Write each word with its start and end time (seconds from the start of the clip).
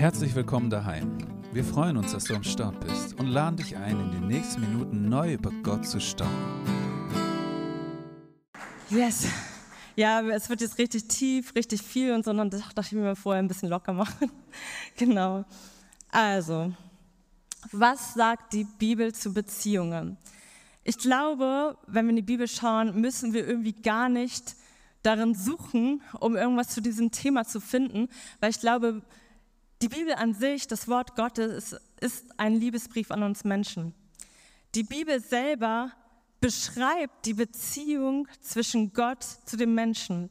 Herzlich 0.00 0.34
willkommen 0.34 0.70
daheim. 0.70 1.18
Wir 1.52 1.62
freuen 1.62 1.98
uns, 1.98 2.12
dass 2.12 2.24
du 2.24 2.34
am 2.34 2.42
Start 2.42 2.80
bist 2.80 3.20
und 3.20 3.26
laden 3.26 3.58
dich 3.58 3.76
ein, 3.76 4.00
in 4.00 4.10
den 4.12 4.28
nächsten 4.28 4.62
Minuten 4.62 5.10
neu 5.10 5.34
über 5.34 5.50
Gott 5.62 5.84
zu 5.86 6.00
staunen. 6.00 6.32
Yes. 8.88 9.28
Ja, 9.96 10.22
es 10.22 10.48
wird 10.48 10.62
jetzt 10.62 10.78
richtig 10.78 11.06
tief, 11.06 11.54
richtig 11.54 11.82
viel 11.82 12.14
und 12.14 12.24
so, 12.24 12.30
und 12.30 12.38
dann 12.38 12.48
dachte 12.48 12.80
ich 12.80 12.92
mir 12.92 13.14
vorher 13.14 13.42
ein 13.42 13.46
bisschen 13.48 13.68
locker 13.68 13.92
machen. 13.92 14.30
genau. 14.96 15.44
Also, 16.10 16.72
was 17.70 18.14
sagt 18.14 18.54
die 18.54 18.64
Bibel 18.64 19.14
zu 19.14 19.34
Beziehungen? 19.34 20.16
Ich 20.82 20.96
glaube, 20.96 21.76
wenn 21.86 22.06
wir 22.06 22.10
in 22.10 22.16
die 22.16 22.22
Bibel 22.22 22.48
schauen, 22.48 22.98
müssen 22.98 23.34
wir 23.34 23.46
irgendwie 23.46 23.74
gar 23.74 24.08
nicht 24.08 24.56
darin 25.02 25.34
suchen, 25.34 26.00
um 26.20 26.36
irgendwas 26.36 26.68
zu 26.68 26.80
diesem 26.80 27.10
Thema 27.10 27.44
zu 27.44 27.60
finden, 27.60 28.08
weil 28.40 28.48
ich 28.48 28.60
glaube, 28.60 29.02
die 29.82 29.88
Bibel 29.88 30.14
an 30.14 30.34
sich, 30.34 30.66
das 30.66 30.88
Wort 30.88 31.16
Gottes, 31.16 31.74
ist 32.00 32.26
ein 32.36 32.54
Liebesbrief 32.54 33.10
an 33.10 33.22
uns 33.22 33.44
Menschen. 33.44 33.94
Die 34.74 34.82
Bibel 34.82 35.20
selber 35.20 35.92
beschreibt 36.40 37.26
die 37.26 37.34
Beziehung 37.34 38.28
zwischen 38.40 38.92
Gott 38.92 39.24
zu 39.44 39.56
dem 39.56 39.74
Menschen. 39.74 40.30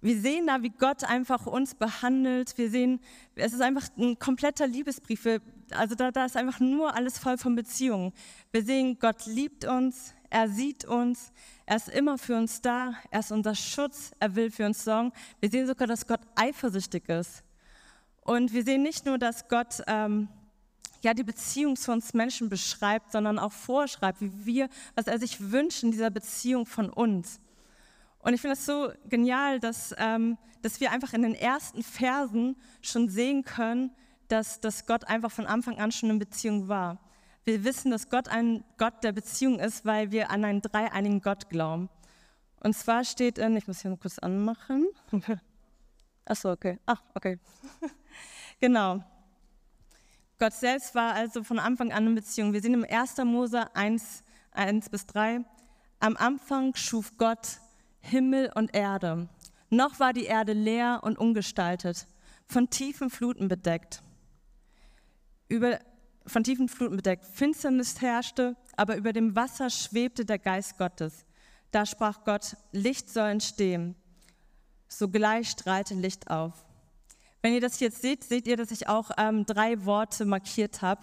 Wir 0.00 0.18
sehen 0.18 0.46
da, 0.46 0.62
wie 0.62 0.70
Gott 0.70 1.04
einfach 1.04 1.46
uns 1.46 1.74
behandelt. 1.74 2.58
Wir 2.58 2.70
sehen, 2.70 3.00
es 3.36 3.54
ist 3.54 3.62
einfach 3.62 3.88
ein 3.96 4.18
kompletter 4.18 4.66
Liebesbrief. 4.66 5.26
Also 5.70 5.94
da, 5.94 6.10
da 6.10 6.26
ist 6.26 6.36
einfach 6.36 6.60
nur 6.60 6.94
alles 6.94 7.18
voll 7.18 7.38
von 7.38 7.54
Beziehungen. 7.54 8.12
Wir 8.52 8.62
sehen, 8.62 8.98
Gott 8.98 9.24
liebt 9.26 9.64
uns, 9.64 10.12
er 10.28 10.48
sieht 10.48 10.84
uns, 10.84 11.32
er 11.64 11.76
ist 11.76 11.88
immer 11.88 12.18
für 12.18 12.36
uns 12.36 12.60
da, 12.60 12.94
er 13.10 13.20
ist 13.20 13.32
unser 13.32 13.54
Schutz, 13.54 14.12
er 14.18 14.34
will 14.34 14.50
für 14.50 14.66
uns 14.66 14.84
sorgen. 14.84 15.12
Wir 15.40 15.50
sehen 15.50 15.66
sogar, 15.66 15.86
dass 15.86 16.06
Gott 16.06 16.20
eifersüchtig 16.34 17.08
ist. 17.08 17.43
Und 18.24 18.52
wir 18.52 18.64
sehen 18.64 18.82
nicht 18.82 19.04
nur, 19.04 19.18
dass 19.18 19.48
Gott 19.48 19.82
ähm, 19.86 20.28
ja, 21.02 21.12
die 21.12 21.22
Beziehung 21.22 21.76
zu 21.76 21.92
uns 21.92 22.14
Menschen 22.14 22.48
beschreibt, 22.48 23.12
sondern 23.12 23.38
auch 23.38 23.52
vorschreibt, 23.52 24.20
wie 24.22 24.46
wir, 24.46 24.68
was 24.94 25.06
er 25.06 25.18
sich 25.18 25.52
wünscht 25.52 25.82
in 25.82 25.90
dieser 25.90 26.10
Beziehung 26.10 26.64
von 26.64 26.88
uns. 26.90 27.38
Und 28.20 28.32
ich 28.32 28.40
finde 28.40 28.54
es 28.54 28.64
so 28.64 28.90
genial, 29.10 29.60
dass, 29.60 29.94
ähm, 29.98 30.38
dass 30.62 30.80
wir 30.80 30.90
einfach 30.90 31.12
in 31.12 31.20
den 31.20 31.34
ersten 31.34 31.82
Versen 31.82 32.56
schon 32.80 33.10
sehen 33.10 33.44
können, 33.44 33.90
dass, 34.28 34.60
dass 34.60 34.86
Gott 34.86 35.04
einfach 35.06 35.30
von 35.30 35.46
Anfang 35.46 35.78
an 35.78 35.92
schon 35.92 36.08
in 36.08 36.18
Beziehung 36.18 36.68
war. 36.68 36.98
Wir 37.44 37.62
wissen, 37.64 37.90
dass 37.90 38.08
Gott 38.08 38.28
ein 38.28 38.64
Gott 38.78 39.04
der 39.04 39.12
Beziehung 39.12 39.58
ist, 39.58 39.84
weil 39.84 40.10
wir 40.10 40.30
an 40.30 40.46
einen 40.46 40.62
dreieinigen 40.62 41.20
Gott 41.20 41.50
glauben. 41.50 41.90
Und 42.60 42.74
zwar 42.74 43.04
steht 43.04 43.36
in, 43.36 43.54
ich 43.56 43.66
muss 43.66 43.82
hier 43.82 43.90
mal 43.90 43.98
kurz 43.98 44.18
anmachen. 44.18 44.86
Achso, 46.24 46.52
okay. 46.52 46.78
Ach, 46.86 47.02
okay. 47.14 47.38
genau. 48.64 49.04
Gott 50.38 50.54
selbst 50.54 50.94
war 50.94 51.12
also 51.12 51.44
von 51.44 51.58
Anfang 51.58 51.92
an 51.92 52.06
in 52.06 52.14
Beziehung. 52.14 52.54
Wir 52.54 52.62
sehen 52.62 52.72
im 52.72 52.86
1. 52.88 53.18
Mose 53.18 53.76
1, 53.76 54.22
1 54.52 54.88
bis 54.88 55.04
3. 55.04 55.44
Am 56.00 56.16
Anfang 56.16 56.74
schuf 56.74 57.18
Gott 57.18 57.60
Himmel 58.00 58.50
und 58.54 58.74
Erde. 58.74 59.28
Noch 59.68 60.00
war 60.00 60.14
die 60.14 60.24
Erde 60.24 60.54
leer 60.54 61.00
und 61.02 61.18
ungestaltet, 61.18 62.06
von 62.46 62.70
tiefen 62.70 63.10
Fluten 63.10 63.48
bedeckt. 63.48 64.02
Über, 65.48 65.78
von 66.26 66.42
tiefen 66.42 66.70
Fluten 66.70 66.96
bedeckt. 66.96 67.26
Finsternis 67.26 68.00
herrschte, 68.00 68.56
aber 68.78 68.96
über 68.96 69.12
dem 69.12 69.36
Wasser 69.36 69.68
schwebte 69.68 70.24
der 70.24 70.38
Geist 70.38 70.78
Gottes. 70.78 71.26
Da 71.70 71.84
sprach 71.84 72.24
Gott, 72.24 72.56
Licht 72.72 73.10
soll 73.10 73.28
entstehen. 73.28 73.94
Sogleich 74.88 75.50
strahlte 75.50 75.94
Licht 75.94 76.30
auf. 76.30 76.63
Wenn 77.44 77.52
ihr 77.52 77.60
das 77.60 77.78
jetzt 77.78 78.00
seht, 78.00 78.24
seht 78.24 78.46
ihr, 78.46 78.56
dass 78.56 78.70
ich 78.70 78.88
auch 78.88 79.10
ähm, 79.18 79.44
drei 79.44 79.84
Worte 79.84 80.24
markiert 80.24 80.80
habe, 80.80 81.02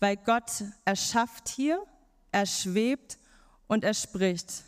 weil 0.00 0.18
Gott 0.18 0.64
erschafft 0.84 1.48
hier, 1.48 1.82
er 2.30 2.44
schwebt 2.44 3.16
und 3.68 3.82
er 3.82 3.94
spricht. 3.94 4.64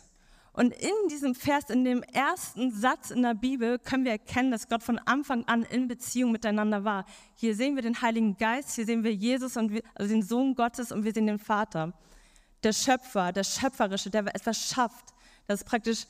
Und 0.51 0.73
in 0.73 1.07
diesem 1.11 1.35
Vers, 1.35 1.69
in 1.69 1.85
dem 1.85 2.01
ersten 2.01 2.71
Satz 2.71 3.11
in 3.11 3.21
der 3.21 3.35
Bibel, 3.35 3.77
können 3.77 4.03
wir 4.03 4.13
erkennen, 4.13 4.49
dass 4.49 4.67
Gott 4.67 4.81
von 4.81 4.97
Anfang 4.97 5.45
an 5.45 5.61
in 5.61 5.87
Beziehung 5.87 6.31
miteinander 6.31 6.83
war. 6.83 7.05
Hier 7.35 7.53
sehen 7.53 7.75
wir 7.75 7.83
den 7.83 8.01
Heiligen 8.01 8.35
Geist, 8.35 8.73
hier 8.73 8.87
sehen 8.87 9.03
wir 9.03 9.13
Jesus, 9.13 9.57
und 9.57 9.73
wir, 9.73 9.83
also 9.93 10.11
den 10.11 10.23
Sohn 10.23 10.55
Gottes 10.55 10.91
und 10.91 11.03
wir 11.03 11.13
sehen 11.13 11.27
den 11.27 11.37
Vater. 11.37 11.93
Der 12.63 12.73
Schöpfer, 12.73 13.31
der 13.31 13.43
Schöpferische, 13.43 14.09
der 14.09 14.25
etwas 14.33 14.57
schafft. 14.57 15.13
Das 15.45 15.61
ist 15.61 15.67
praktisch 15.67 16.07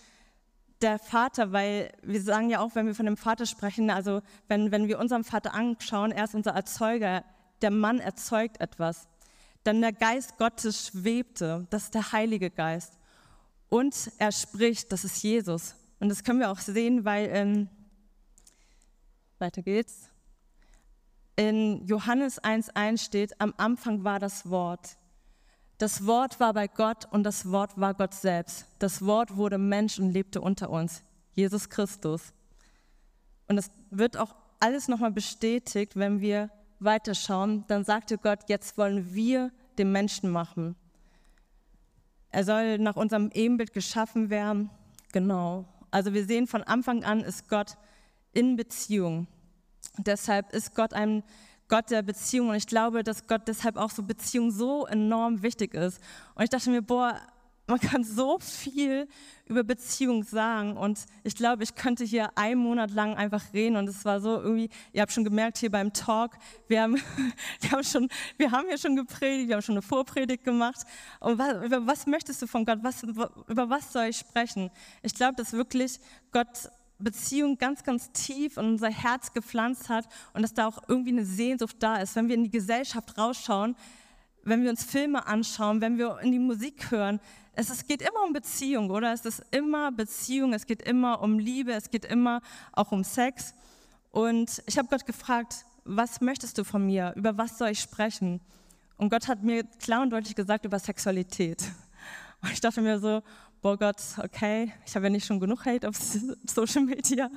der 0.81 0.99
Vater, 0.99 1.51
weil 1.51 1.91
wir 2.03 2.21
sagen 2.21 2.49
ja 2.49 2.59
auch, 2.59 2.75
wenn 2.75 2.85
wir 2.85 2.95
von 2.95 3.05
dem 3.05 3.17
Vater 3.17 3.45
sprechen, 3.45 3.89
also 3.89 4.21
wenn, 4.47 4.71
wenn 4.71 4.87
wir 4.87 4.99
unseren 4.99 5.23
Vater 5.23 5.53
anschauen, 5.53 6.11
er 6.11 6.25
ist 6.25 6.35
unser 6.35 6.51
Erzeuger, 6.51 7.23
der 7.61 7.71
Mann 7.71 7.99
erzeugt 7.99 8.59
etwas. 8.59 9.07
Dann 9.63 9.81
der 9.81 9.93
Geist 9.93 10.37
Gottes 10.37 10.87
schwebte, 10.87 11.65
das 11.69 11.85
ist 11.85 11.95
der 11.95 12.11
Heilige 12.11 12.49
Geist. 12.51 12.99
Und 13.69 14.11
er 14.19 14.31
spricht, 14.31 14.91
das 14.91 15.03
ist 15.03 15.23
Jesus. 15.23 15.75
Und 15.99 16.09
das 16.09 16.23
können 16.23 16.39
wir 16.39 16.51
auch 16.51 16.59
sehen, 16.59 17.05
weil, 17.05 17.29
ähm, 17.31 17.69
weiter 19.39 19.61
geht's, 19.61 20.11
in 21.35 21.85
Johannes 21.85 22.41
1.1 22.41 23.03
steht, 23.03 23.41
am 23.41 23.53
Anfang 23.57 24.03
war 24.03 24.19
das 24.19 24.49
Wort. 24.49 24.97
Das 25.77 26.05
Wort 26.05 26.39
war 26.39 26.53
bei 26.53 26.67
Gott 26.67 27.05
und 27.11 27.23
das 27.23 27.51
Wort 27.51 27.79
war 27.79 27.93
Gott 27.93 28.13
selbst. 28.13 28.65
Das 28.79 29.05
Wort 29.05 29.35
wurde 29.35 29.57
Mensch 29.57 29.99
und 29.99 30.11
lebte 30.11 30.39
unter 30.39 30.69
uns, 30.69 31.03
Jesus 31.33 31.69
Christus. 31.69 32.33
Und 33.47 33.57
es 33.57 33.69
wird 33.91 34.17
auch 34.17 34.35
alles 34.59 34.87
nochmal 34.87 35.11
bestätigt, 35.11 35.95
wenn 35.95 36.21
wir 36.21 36.49
weiterschauen. 36.79 37.65
Dann 37.67 37.83
sagte 37.83 38.17
Gott, 38.17 38.39
jetzt 38.47 38.77
wollen 38.77 39.13
wir 39.13 39.51
den 39.77 39.91
Menschen 39.91 40.29
machen. 40.29 40.75
Er 42.31 42.43
soll 42.43 42.77
nach 42.77 42.95
unserem 42.95 43.29
Ebenbild 43.33 43.73
geschaffen 43.73 44.29
werden. 44.29 44.69
Genau. 45.11 45.65
Also 45.91 46.13
wir 46.13 46.25
sehen 46.25 46.47
von 46.47 46.63
Anfang 46.63 47.03
an 47.03 47.21
ist 47.21 47.47
Gott 47.49 47.77
in 48.33 48.55
Beziehung. 48.55 49.27
Deshalb 49.97 50.51
ist 50.53 50.75
Gott 50.75 50.93
ein 50.93 51.23
Gott 51.67 51.89
der 51.89 52.01
Beziehung. 52.01 52.49
Und 52.49 52.55
ich 52.55 52.67
glaube, 52.67 53.03
dass 53.03 53.27
Gott 53.27 53.47
deshalb 53.47 53.77
auch 53.77 53.89
so 53.89 54.03
Beziehung 54.03 54.51
so 54.51 54.85
enorm 54.85 55.41
wichtig 55.41 55.73
ist. 55.73 55.99
Und 56.35 56.43
ich 56.43 56.49
dachte 56.49 56.69
mir, 56.69 56.81
boah, 56.81 57.19
man 57.67 57.79
kann 57.79 58.03
so 58.03 58.37
viel 58.39 59.07
über 59.47 59.63
Beziehung 59.63 60.23
sagen 60.23 60.77
und 60.77 61.05
ich 61.23 61.35
glaube, 61.35 61.63
ich 61.63 61.75
könnte 61.75 62.03
hier 62.03 62.35
einen 62.37 62.61
Monat 62.61 62.91
lang 62.91 63.15
einfach 63.15 63.53
reden 63.53 63.75
und 63.75 63.87
es 63.87 64.05
war 64.05 64.19
so 64.19 64.39
irgendwie, 64.39 64.69
ihr 64.93 65.01
habt 65.01 65.11
schon 65.11 65.23
gemerkt 65.23 65.57
hier 65.57 65.71
beim 65.71 65.93
Talk, 65.93 66.37
wir 66.67 66.81
haben, 66.81 66.95
wir 67.61 67.71
haben 67.71 67.83
schon, 67.83 68.09
wir 68.37 68.51
haben 68.51 68.67
ja 68.69 68.77
schon 68.77 68.95
gepredigt, 68.95 69.49
wir 69.49 69.55
haben 69.55 69.63
schon 69.63 69.75
eine 69.75 69.81
Vorpredigt 69.81 70.43
gemacht 70.43 70.85
und 71.19 71.37
was, 71.39 71.65
über 71.65 71.85
was 71.87 72.05
möchtest 72.05 72.41
du 72.41 72.47
von 72.47 72.65
Gott, 72.65 72.79
was, 72.81 73.03
über 73.03 73.69
was 73.69 73.91
soll 73.91 74.05
ich 74.05 74.17
sprechen? 74.17 74.69
Ich 75.01 75.13
glaube, 75.13 75.35
dass 75.35 75.53
wirklich 75.53 75.99
Gott 76.31 76.69
Beziehung 77.00 77.57
ganz, 77.57 77.83
ganz 77.83 78.11
tief 78.11 78.57
in 78.57 78.66
unser 78.66 78.89
Herz 78.89 79.33
gepflanzt 79.33 79.89
hat 79.89 80.07
und 80.33 80.41
dass 80.41 80.53
da 80.53 80.67
auch 80.67 80.83
irgendwie 80.88 81.11
eine 81.11 81.25
Sehnsucht 81.25 81.78
da 81.79 81.97
ist. 81.97 82.16
Wenn 82.16 82.28
wir 82.28 82.35
in 82.35 82.44
die 82.44 82.51
Gesellschaft 82.51 83.17
rausschauen, 83.17 83.75
wenn 84.44 84.63
wir 84.63 84.69
uns 84.69 84.83
Filme 84.83 85.25
anschauen, 85.28 85.81
wenn 85.81 85.97
wir 85.97 86.19
in 86.19 86.31
die 86.31 86.39
Musik 86.39 86.91
hören, 86.91 87.19
es, 87.53 87.69
es 87.69 87.85
geht 87.88 88.01
immer 88.01 88.23
um 88.25 88.34
Beziehung, 88.34 88.89
oder? 88.89 89.13
Es 89.13 89.25
ist 89.25 89.44
immer 89.51 89.91
Beziehung, 89.91 90.53
es 90.53 90.66
geht 90.66 90.81
immer 90.81 91.22
um 91.22 91.39
Liebe, 91.39 91.73
es 91.73 91.89
geht 91.89 92.05
immer 92.05 92.41
auch 92.73 92.91
um 92.91 93.03
Sex. 93.03 93.53
Und 94.11 94.61
ich 94.66 94.78
habe 94.78 94.88
Gott 94.88 95.05
gefragt, 95.05 95.66
was 95.84 96.22
möchtest 96.22 96.57
du 96.57 96.63
von 96.63 96.85
mir? 96.85 97.13
Über 97.16 97.38
was 97.38 97.57
soll 97.57 97.69
ich 97.69 97.79
sprechen? 97.79 98.41
Und 98.97 99.09
Gott 99.09 99.28
hat 99.28 99.44
mir 99.44 99.63
klar 99.63 100.01
und 100.01 100.09
deutlich 100.09 100.35
gesagt 100.35 100.66
über 100.66 100.79
Sexualität. 100.79 101.63
Und 102.41 102.51
ich 102.51 102.61
dachte 102.61 102.81
mir 102.81 103.00
so, 103.00 103.23
boah 103.65 103.79
Gott, 103.79 103.97
okay, 104.19 104.71
ich 104.85 104.95
habe 104.95 105.07
ja 105.07 105.09
nicht 105.09 105.25
schon 105.25 105.39
genug 105.39 105.65
Hate 105.65 105.89
auf 105.89 105.95
Social 106.45 106.84
Media, 106.84 107.31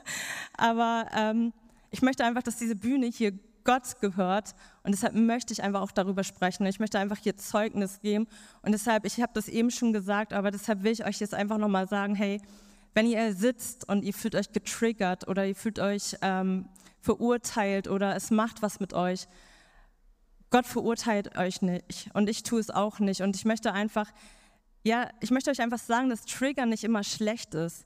aber 0.58 1.06
ähm, 1.16 1.54
ich 1.90 2.02
möchte 2.02 2.22
einfach, 2.22 2.42
dass 2.42 2.58
diese 2.58 2.76
Bühne 2.76 3.06
hier 3.06 3.32
Gott 3.64 3.98
gehört. 4.02 4.54
Und 4.82 4.92
deshalb 4.92 5.14
möchte 5.14 5.54
ich 5.54 5.62
einfach 5.62 5.80
auch 5.80 5.90
darüber 5.90 6.24
sprechen. 6.24 6.66
Ich 6.66 6.80
möchte 6.80 6.98
einfach 6.98 7.16
hier 7.16 7.38
Zeugnis 7.38 8.00
geben. 8.00 8.26
Und 8.60 8.72
deshalb, 8.72 9.06
ich 9.06 9.22
habe 9.22 9.32
das 9.32 9.48
eben 9.48 9.70
schon 9.70 9.94
gesagt, 9.94 10.34
aber 10.34 10.50
deshalb 10.50 10.82
will 10.82 10.92
ich 10.92 11.06
euch 11.06 11.18
jetzt 11.18 11.32
einfach 11.32 11.56
nochmal 11.56 11.88
sagen, 11.88 12.14
hey, 12.14 12.42
wenn 12.92 13.06
ihr 13.06 13.32
sitzt 13.32 13.88
und 13.88 14.04
ihr 14.04 14.12
fühlt 14.12 14.34
euch 14.34 14.52
getriggert 14.52 15.28
oder 15.28 15.46
ihr 15.46 15.56
fühlt 15.56 15.78
euch 15.78 16.14
ähm, 16.20 16.68
verurteilt 17.00 17.88
oder 17.88 18.14
es 18.14 18.30
macht 18.30 18.60
was 18.60 18.80
mit 18.80 18.92
euch, 18.92 19.28
Gott 20.50 20.66
verurteilt 20.66 21.38
euch 21.38 21.62
nicht. 21.62 22.10
Und 22.12 22.28
ich 22.28 22.42
tue 22.42 22.60
es 22.60 22.68
auch 22.68 22.98
nicht. 22.98 23.22
Und 23.22 23.34
ich 23.34 23.46
möchte 23.46 23.72
einfach 23.72 24.12
ja, 24.84 25.10
ich 25.20 25.30
möchte 25.30 25.50
euch 25.50 25.60
einfach 25.60 25.78
sagen, 25.78 26.08
dass 26.10 26.24
Trigger 26.24 26.66
nicht 26.66 26.84
immer 26.84 27.04
schlecht 27.04 27.54
ist. 27.54 27.84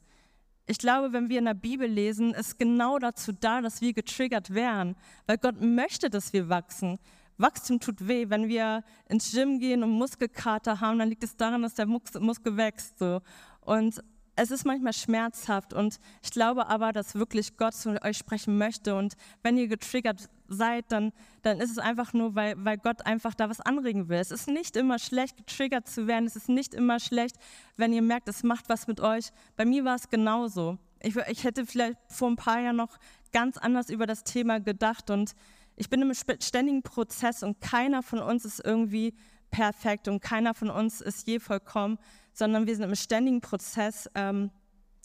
Ich 0.67 0.79
glaube, 0.79 1.13
wenn 1.13 1.29
wir 1.29 1.39
in 1.39 1.47
der 1.47 1.55
Bibel 1.55 1.89
lesen, 1.89 2.35
ist 2.35 2.59
genau 2.59 2.99
dazu 2.99 3.33
da, 3.33 3.61
dass 3.61 3.81
wir 3.81 3.93
getriggert 3.93 4.55
werden, 4.55 4.95
weil 5.27 5.39
Gott 5.39 5.61
möchte, 5.61 6.09
dass 6.09 6.33
wir 6.33 6.49
wachsen. 6.49 6.99
Wachstum 7.39 7.81
tut 7.81 8.07
weh. 8.07 8.29
Wenn 8.29 8.49
wir 8.49 8.85
ins 9.09 9.33
Gym 9.33 9.59
gehen 9.59 9.83
und 9.83 9.91
Muskelkater 9.91 10.81
haben, 10.81 10.99
dann 10.99 11.09
liegt 11.09 11.25
es 11.25 11.37
daran, 11.37 11.63
dass 11.63 11.75
der 11.75 11.87
Muskel 11.87 12.57
wächst. 12.57 12.99
So. 12.99 13.21
Und 13.61 14.03
es 14.35 14.51
ist 14.51 14.65
manchmal 14.65 14.93
schmerzhaft 14.93 15.75
und 15.75 15.99
ich 16.23 16.31
glaube 16.31 16.67
aber, 16.69 16.93
dass 16.93 17.15
wirklich 17.15 17.57
Gott 17.57 17.75
zu 17.75 18.03
euch 18.03 18.17
sprechen 18.17 18.57
möchte. 18.57 18.95
Und 18.95 19.15
wenn 19.43 19.59
ihr 19.59 19.69
getriggert 19.69 20.29
seid, 20.49 20.91
dann, 20.91 21.13
dann 21.43 21.61
ist 21.61 21.71
es 21.71 21.79
einfach 21.79 22.13
nur, 22.13 22.35
weil, 22.35 22.55
weil 22.65 22.79
Gott 22.79 23.05
einfach 23.05 23.35
da 23.35 23.51
was 23.51 23.61
anregen 23.61 24.09
will. 24.09 24.19
Es 24.19 24.31
ist 24.31 24.49
nicht 24.49 24.77
immer 24.77 24.99
schlecht, 24.99 25.37
getriggert 25.37 25.89
zu 25.89 26.07
werden. 26.07 26.27
Es 26.27 26.37
ist 26.37 26.49
nicht 26.49 26.73
immer 26.73 26.99
schlecht, 26.99 27.37
wenn 27.77 27.93
ihr 27.93 28.03
merkt, 28.03 28.29
es 28.29 28.43
macht 28.43 28.69
was 28.69 28.87
mit 28.87 29.01
euch. 29.01 29.31
Bei 29.57 29.65
mir 29.65 29.85
war 29.85 29.97
es 29.97 30.09
genauso. 30.09 30.79
Ich, 31.01 31.17
ich 31.17 31.45
hätte 31.45 31.67
vielleicht 31.67 31.99
vor 32.09 32.31
ein 32.31 32.37
paar 32.37 32.61
Jahren 32.61 32.77
noch 32.77 32.99
ganz 33.33 33.59
anders 33.59 33.91
über 33.91 34.07
das 34.07 34.25
Thema 34.25 34.61
gedacht 34.61 35.11
und 35.11 35.33
ich 35.77 35.89
bin 35.89 36.03
im 36.03 36.13
ständigen 36.15 36.83
Prozess 36.83 37.43
und 37.43 37.61
keiner 37.61 38.03
von 38.03 38.21
uns 38.21 38.45
ist 38.45 38.61
irgendwie 38.65 39.15
perfekt 39.51 40.07
und 40.09 40.21
keiner 40.21 40.55
von 40.55 40.71
uns 40.71 41.01
ist 41.01 41.27
je 41.27 41.39
vollkommen, 41.39 41.99
sondern 42.33 42.67
wir 42.67 42.75
sind 42.77 42.85
im 42.85 42.95
ständigen 42.95 43.41
Prozess, 43.41 44.09
ähm, 44.15 44.51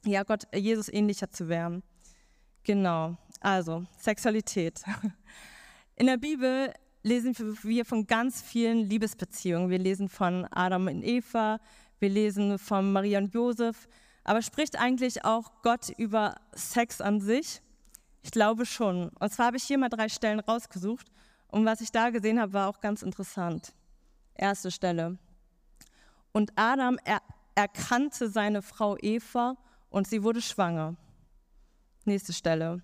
ja, 0.05 0.23
Gott, 0.23 0.43
Jesus 0.53 0.89
ähnlicher 0.89 1.29
zu 1.29 1.49
werden. 1.49 1.83
Genau, 2.63 3.17
also 3.41 3.85
Sexualität. 3.97 4.83
In 5.95 6.07
der 6.07 6.17
Bibel 6.17 6.73
lesen 7.03 7.35
wir 7.63 7.85
von 7.85 8.05
ganz 8.05 8.41
vielen 8.41 8.89
Liebesbeziehungen. 8.89 9.69
Wir 9.69 9.79
lesen 9.79 10.09
von 10.09 10.45
Adam 10.51 10.87
und 10.87 11.03
Eva, 11.03 11.59
wir 11.99 12.09
lesen 12.09 12.59
von 12.59 12.91
Maria 12.91 13.19
und 13.19 13.33
Josef, 13.33 13.87
aber 14.23 14.41
spricht 14.41 14.77
eigentlich 14.77 15.23
auch 15.23 15.61
Gott 15.63 15.89
über 15.97 16.35
Sex 16.53 17.01
an 17.01 17.21
sich? 17.21 17.61
Ich 18.21 18.31
glaube 18.31 18.65
schon. 18.65 19.09
Und 19.19 19.31
zwar 19.31 19.47
habe 19.47 19.57
ich 19.57 19.63
hier 19.63 19.77
mal 19.77 19.89
drei 19.89 20.09
Stellen 20.09 20.41
rausgesucht 20.41 21.07
und 21.47 21.65
was 21.65 21.81
ich 21.81 21.91
da 21.91 22.09
gesehen 22.09 22.39
habe, 22.39 22.53
war 22.53 22.67
auch 22.67 22.81
ganz 22.81 23.01
interessant. 23.01 23.73
Erste 24.35 24.69
Stelle. 24.69 25.17
Und 26.37 26.51
Adam 26.55 26.99
er 27.03 27.19
erkannte 27.55 28.29
seine 28.29 28.61
Frau 28.61 28.95
Eva 29.01 29.57
und 29.89 30.05
sie 30.05 30.21
wurde 30.21 30.39
schwanger. 30.39 30.95
Nächste 32.05 32.31
Stelle. 32.31 32.83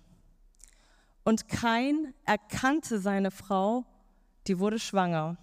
Und 1.22 1.46
Kain 1.46 2.14
erkannte 2.24 2.98
seine 2.98 3.30
Frau, 3.30 3.84
die 4.48 4.58
wurde 4.58 4.80
schwanger. 4.80 5.36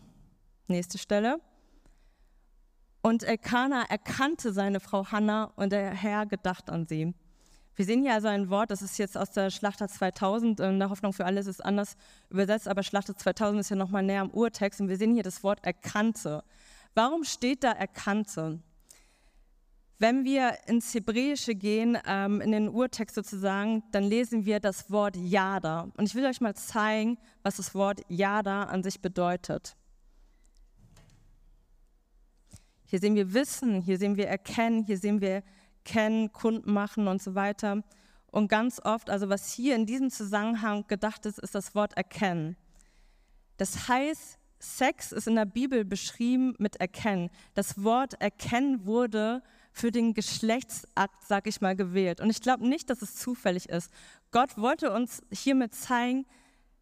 Nächste 0.68 0.98
Stelle. 0.98 1.40
Und 3.02 3.24
Elkanah 3.24 3.86
erkannte 3.88 4.52
seine 4.52 4.82
Frau 4.82 5.10
Hannah 5.10 5.46
und 5.56 5.72
der 5.72 5.92
Herr 5.94 6.26
gedacht 6.26 6.70
an 6.70 6.88
sie. 6.88 7.14
Wir 7.78 7.86
sehen 7.86 8.02
hier 8.02 8.14
also 8.14 8.28
ein 8.28 8.50
Wort, 8.50 8.72
das 8.72 8.82
ist 8.82 8.98
jetzt 8.98 9.18
aus 9.18 9.32
der 9.32 9.52
Schlachter 9.52 9.88
2000, 9.88 10.60
in 10.60 10.80
der 10.80 10.90
Hoffnung 10.90 11.14
für 11.14 11.24
alles 11.24 11.48
ist 11.48 11.64
anders 11.64 11.96
übersetzt, 12.30 12.68
aber 12.68 12.84
Schlachter 12.84 13.16
2000 13.16 13.62
ist 13.62 13.70
ja 13.70 13.78
nochmal 13.78 14.04
näher 14.04 14.22
am 14.22 14.32
Urtext 14.32 14.82
und 14.82 14.90
wir 14.90 14.98
sehen 14.98 15.14
hier 15.14 15.24
das 15.24 15.44
Wort 15.44 15.66
erkannte. 15.66 16.44
Warum 16.94 17.24
steht 17.24 17.64
da 17.64 17.72
Erkannte? 17.72 18.60
Wenn 19.98 20.26
wir 20.26 20.58
ins 20.66 20.94
Hebräische 20.94 21.54
gehen, 21.54 21.98
ähm, 22.06 22.42
in 22.42 22.52
den 22.52 22.70
Urtext 22.70 23.16
sozusagen, 23.16 23.84
dann 23.92 24.04
lesen 24.04 24.46
wir 24.46 24.60
das 24.60 24.90
Wort 24.90 25.16
Yada. 25.16 25.92
Und 25.96 26.06
ich 26.08 26.16
will 26.16 26.26
euch 26.26 26.42
mal 26.42 26.56
zeigen, 26.56 27.20
was 27.44 27.58
das 27.58 27.76
Wort 27.76 28.02
Yada 28.10 28.64
an 28.64 28.82
sich 28.82 29.00
bedeutet. 29.00 29.76
Hier 32.86 33.00
sehen 33.00 33.16
wir 33.16 33.34
Wissen, 33.34 33.80
hier 33.80 33.98
sehen 33.98 34.18
wir 34.18 34.28
Erkennen, 34.28 34.84
hier 34.84 34.98
sehen 34.98 35.22
wir 35.22 35.44
Kennen, 35.86 36.34
Kunden 36.34 36.74
machen 36.74 37.08
und 37.08 37.22
so 37.22 37.36
weiter. 37.36 37.84
Und 38.32 38.48
ganz 38.48 38.82
oft, 38.84 39.10
also 39.10 39.30
was 39.30 39.54
hier 39.54 39.76
in 39.76 39.86
diesem 39.86 40.10
Zusammenhang 40.10 40.88
gedacht 40.88 41.26
ist, 41.26 41.40
ist 41.40 41.54
das 41.54 41.76
Wort 41.76 41.96
Erkennen. 41.96 42.58
Das 43.58 43.88
heißt, 43.88 44.40
Sex 44.62 45.12
ist 45.12 45.28
in 45.28 45.36
der 45.36 45.46
Bibel 45.46 45.84
beschrieben 45.84 46.56
mit 46.58 46.78
Erkennen. 46.78 47.30
Das 47.54 47.84
Wort 47.84 48.22
Erkennen 48.22 48.86
wurde 48.86 49.42
für 49.74 49.92
den 49.92 50.14
Geschlechtsakt, 50.14 51.26
sag 51.26 51.48
ich 51.48 51.62
mal, 51.62 51.76
gewählt. 51.76 52.22
Und 52.22 52.30
ich 52.30 52.42
glaube 52.42 52.68
nicht, 52.68 52.90
dass 52.90 53.02
es 53.02 53.16
zufällig 53.16 53.70
ist. 53.70 53.92
Gott 54.32 54.58
wollte 54.58 54.92
uns 54.92 55.22
hiermit 55.32 55.74
zeigen, 55.74 56.26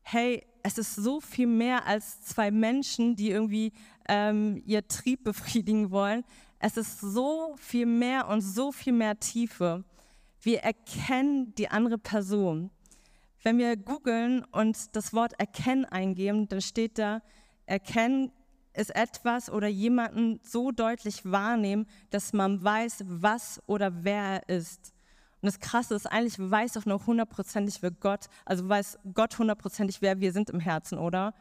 hey, 0.01 0.45
es 0.63 0.77
ist 0.77 0.95
so 0.95 1.21
viel 1.21 1.47
mehr 1.47 1.85
als 1.85 2.23
zwei 2.23 2.51
Menschen, 2.51 3.15
die 3.15 3.29
irgendwie 3.29 3.71
ähm, 4.07 4.61
ihr 4.65 4.87
Trieb 4.87 5.23
befriedigen 5.23 5.91
wollen. 5.91 6.23
Es 6.59 6.77
ist 6.77 6.99
so 6.99 7.55
viel 7.57 7.85
mehr 7.85 8.27
und 8.27 8.41
so 8.41 8.71
viel 8.71 8.93
mehr 8.93 9.19
Tiefe. 9.19 9.85
Wir 10.41 10.59
erkennen 10.61 11.53
die 11.55 11.69
andere 11.69 11.97
Person. 11.97 12.71
Wenn 13.41 13.57
wir 13.57 13.77
googeln 13.77 14.43
und 14.51 14.95
das 14.95 15.13
Wort 15.13 15.39
erkennen 15.39 15.85
eingeben, 15.85 16.49
dann 16.49 16.61
steht 16.61 16.97
da, 16.97 17.21
Erkennen 17.69 18.31
ist 18.73 18.95
etwas 18.95 19.49
oder 19.49 19.67
jemanden 19.67 20.39
so 20.43 20.71
deutlich 20.71 21.23
wahrnehmen, 21.25 21.85
dass 22.09 22.33
man 22.33 22.63
weiß, 22.63 23.03
was 23.05 23.61
oder 23.67 24.03
wer 24.03 24.43
er 24.47 24.49
ist. 24.49 24.93
Und 25.41 25.47
das 25.47 25.59
Krasse 25.59 25.95
ist, 25.95 26.05
eigentlich 26.05 26.37
weiß 26.39 26.73
doch 26.73 26.85
nur 26.85 27.05
hundertprozentig, 27.05 27.81
wer 27.81 27.91
Gott, 27.91 28.25
also 28.45 28.67
weiß 28.67 28.99
Gott 29.13 29.37
hundertprozentig, 29.37 30.01
wer 30.01 30.19
wir 30.19 30.33
sind 30.33 30.49
im 30.49 30.59
Herzen, 30.59 30.97
oder? 30.97 31.33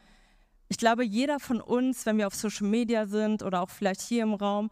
Ich 0.69 0.76
glaube, 0.76 1.04
jeder 1.04 1.40
von 1.40 1.60
uns, 1.60 2.06
wenn 2.06 2.19
wir 2.19 2.26
auf 2.26 2.34
Social 2.34 2.66
Media 2.66 3.06
sind 3.06 3.42
oder 3.42 3.62
auch 3.62 3.70
vielleicht 3.70 4.02
hier 4.02 4.22
im 4.22 4.34
Raum, 4.34 4.70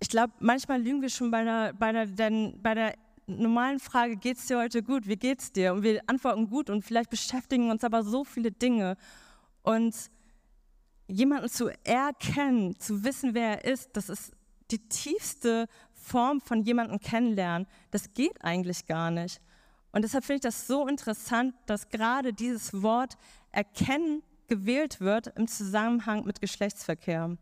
ich 0.00 0.08
glaube, 0.08 0.32
manchmal 0.40 0.82
lügen 0.82 1.00
wir 1.00 1.08
schon 1.08 1.30
bei 1.30 1.44
der, 1.44 1.72
bei 1.72 1.92
der, 1.92 2.06
denn, 2.06 2.60
bei 2.60 2.74
der 2.74 2.94
normalen 3.26 3.78
Frage, 3.78 4.16
geht 4.16 4.36
es 4.36 4.46
dir 4.46 4.58
heute 4.58 4.82
gut, 4.82 5.06
wie 5.06 5.16
geht's 5.16 5.52
dir? 5.52 5.72
Und 5.72 5.82
wir 5.82 6.02
antworten 6.08 6.48
gut 6.50 6.68
und 6.68 6.84
vielleicht 6.84 7.08
beschäftigen 7.08 7.70
uns 7.70 7.84
aber 7.84 8.02
so 8.02 8.24
viele 8.24 8.50
Dinge. 8.50 8.96
Und 9.62 9.94
jemanden 11.06 11.48
zu 11.48 11.68
erkennen, 11.84 12.78
zu 12.78 13.04
wissen, 13.04 13.34
wer 13.34 13.64
er 13.64 13.72
ist, 13.72 13.96
das 13.96 14.08
ist 14.08 14.32
die 14.70 14.88
tiefste 14.88 15.66
Form 15.92 16.40
von 16.40 16.62
jemandem 16.62 16.98
kennenlernen. 17.00 17.66
Das 17.90 18.12
geht 18.14 18.42
eigentlich 18.42 18.86
gar 18.86 19.10
nicht. 19.10 19.40
Und 19.92 20.02
deshalb 20.02 20.24
finde 20.24 20.36
ich 20.36 20.42
das 20.42 20.66
so 20.66 20.88
interessant, 20.88 21.54
dass 21.66 21.88
gerade 21.88 22.32
dieses 22.32 22.82
Wort 22.82 23.16
erkennen 23.52 24.22
gewählt 24.48 25.00
wird 25.00 25.28
im 25.38 25.46
Zusammenhang 25.46 26.24
mit 26.24 26.40
Geschlechtsverkehr. 26.40 27.36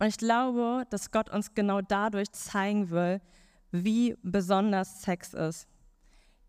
Und 0.00 0.06
ich 0.06 0.16
glaube, 0.16 0.86
dass 0.90 1.10
Gott 1.10 1.30
uns 1.30 1.54
genau 1.54 1.82
dadurch 1.82 2.32
zeigen 2.32 2.90
will, 2.90 3.20
wie 3.70 4.16
besonders 4.22 5.02
Sex 5.02 5.34
ist. 5.34 5.68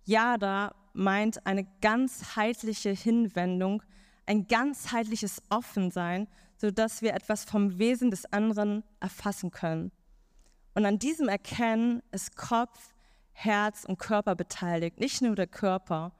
Ja, 0.05 0.37
da 0.37 0.73
meint 0.93 1.45
eine 1.45 1.65
ganzheitliche 1.81 2.89
Hinwendung 2.89 3.83
ein 4.25 4.47
ganzheitliches 4.47 5.41
Offensein, 5.49 6.27
sodass 6.57 7.01
wir 7.01 7.13
etwas 7.13 7.43
vom 7.43 7.79
Wesen 7.79 8.11
des 8.11 8.31
anderen 8.31 8.83
erfassen 8.99 9.51
können. 9.51 9.91
Und 10.73 10.85
an 10.85 10.99
diesem 10.99 11.27
Erkennen 11.27 12.01
ist 12.11 12.35
Kopf, 12.35 12.93
Herz 13.33 13.85
und 13.85 13.97
Körper 13.97 14.35
beteiligt, 14.35 14.99
nicht 14.99 15.21
nur 15.21 15.35
der 15.35 15.47
Körper. 15.47 16.13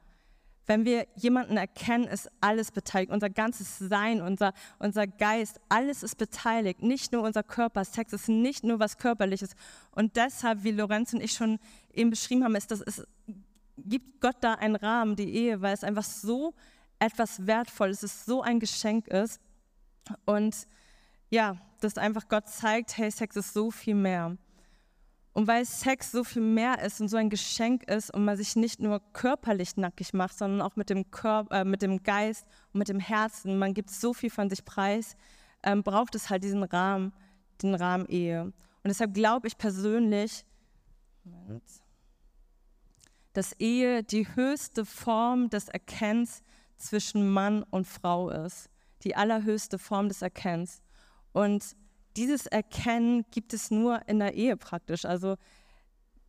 Wenn 0.66 0.84
wir 0.84 1.06
jemanden 1.16 1.56
erkennen, 1.56 2.04
ist 2.04 2.30
alles 2.40 2.70
beteiligt. 2.70 3.12
Unser 3.12 3.30
ganzes 3.30 3.78
Sein, 3.78 4.22
unser, 4.22 4.52
unser 4.78 5.06
Geist, 5.06 5.60
alles 5.68 6.02
ist 6.02 6.16
beteiligt. 6.16 6.82
Nicht 6.82 7.12
nur 7.12 7.22
unser 7.22 7.42
Körper. 7.42 7.84
Sex 7.84 8.12
ist 8.12 8.28
nicht 8.28 8.62
nur 8.62 8.78
was 8.78 8.96
Körperliches. 8.96 9.54
Und 9.90 10.16
deshalb, 10.16 10.62
wie 10.62 10.70
Lorenz 10.70 11.12
und 11.12 11.20
ich 11.20 11.32
schon 11.32 11.58
eben 11.92 12.10
beschrieben 12.10 12.44
haben, 12.44 12.54
ist, 12.54 12.70
dass 12.70 12.80
es 12.80 13.04
gibt 13.76 14.20
Gott 14.20 14.36
da 14.40 14.54
einen 14.54 14.76
Rahmen, 14.76 15.16
die 15.16 15.34
Ehe, 15.34 15.60
weil 15.62 15.74
es 15.74 15.82
einfach 15.82 16.04
so 16.04 16.54
etwas 17.02 17.46
Wertvolles, 17.46 18.02
es 18.02 18.24
so 18.24 18.42
ein 18.42 18.60
Geschenk 18.60 19.08
ist. 19.08 19.40
Und 20.24 20.68
ja, 21.30 21.56
dass 21.80 21.98
einfach 21.98 22.28
Gott 22.28 22.48
zeigt, 22.48 22.96
hey, 22.96 23.10
Sex 23.10 23.34
ist 23.36 23.52
so 23.52 23.70
viel 23.70 23.96
mehr. 23.96 24.36
Und 25.32 25.46
weil 25.48 25.64
Sex 25.64 26.12
so 26.12 26.22
viel 26.24 26.42
mehr 26.42 26.80
ist 26.80 27.00
und 27.00 27.08
so 27.08 27.16
ein 27.16 27.30
Geschenk 27.30 27.84
ist 27.84 28.12
und 28.12 28.24
man 28.24 28.36
sich 28.36 28.54
nicht 28.54 28.80
nur 28.80 29.00
körperlich 29.14 29.76
nackig 29.76 30.12
macht, 30.12 30.36
sondern 30.36 30.60
auch 30.60 30.76
mit 30.76 30.90
dem, 30.90 31.10
Körper, 31.10 31.60
äh, 31.60 31.64
mit 31.64 31.82
dem 31.82 32.02
Geist 32.02 32.46
und 32.72 32.78
mit 32.78 32.88
dem 32.88 33.00
Herzen, 33.00 33.58
man 33.58 33.74
gibt 33.74 33.90
so 33.90 34.12
viel 34.12 34.30
von 34.30 34.50
sich 34.50 34.64
preis, 34.64 35.16
ähm, 35.62 35.82
braucht 35.82 36.14
es 36.14 36.28
halt 36.28 36.44
diesen 36.44 36.62
Rahmen, 36.62 37.12
den 37.62 37.74
Rahmen 37.74 38.06
Ehe. 38.06 38.44
Und 38.44 38.54
deshalb 38.84 39.14
glaube 39.14 39.48
ich 39.48 39.56
persönlich, 39.56 40.44
dass 43.32 43.54
Ehe 43.54 44.04
die 44.04 44.26
höchste 44.36 44.84
Form 44.84 45.48
des 45.48 45.68
Erkennens 45.68 46.42
zwischen 46.82 47.28
Mann 47.30 47.62
und 47.62 47.86
Frau 47.86 48.30
ist, 48.30 48.68
die 49.04 49.16
allerhöchste 49.16 49.78
Form 49.78 50.08
des 50.08 50.22
Erkennens. 50.22 50.82
Und 51.32 51.76
dieses 52.16 52.46
Erkennen 52.46 53.24
gibt 53.30 53.54
es 53.54 53.70
nur 53.70 54.06
in 54.08 54.18
der 54.18 54.34
Ehe 54.34 54.56
praktisch. 54.56 55.04
Also 55.04 55.36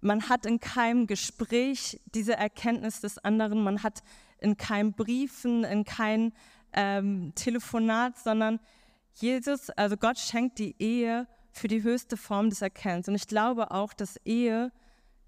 man 0.02 0.30
hat 0.30 0.46
in 0.46 0.60
keinem 0.60 1.08
Gespräch 1.08 2.00
diese 2.14 2.36
Erkenntnis 2.36 3.02
des 3.02 3.18
anderen, 3.18 3.64
man 3.64 3.84
hat 3.84 4.04
in 4.40 4.58
keinem 4.58 4.94
Briefen, 4.94 5.64
in 5.64 5.86
keinem 5.86 6.34
ähm, 6.74 7.34
Telefonat, 7.36 8.18
sondern 8.18 8.60
Jesus, 9.14 9.70
also 9.72 9.96
Gott 9.96 10.18
schenkt 10.18 10.60
die 10.60 10.76
Ehe 10.80 11.28
für 11.52 11.68
die 11.68 11.84
höchste 11.84 12.18
Form 12.18 12.50
des 12.50 12.62
Erkennens. 12.62 13.08
Und 13.08 13.16
ich 13.16 13.28
glaube 13.28 13.72
auch, 13.72 13.94
dass 13.94 14.18
Ehe 14.26 14.72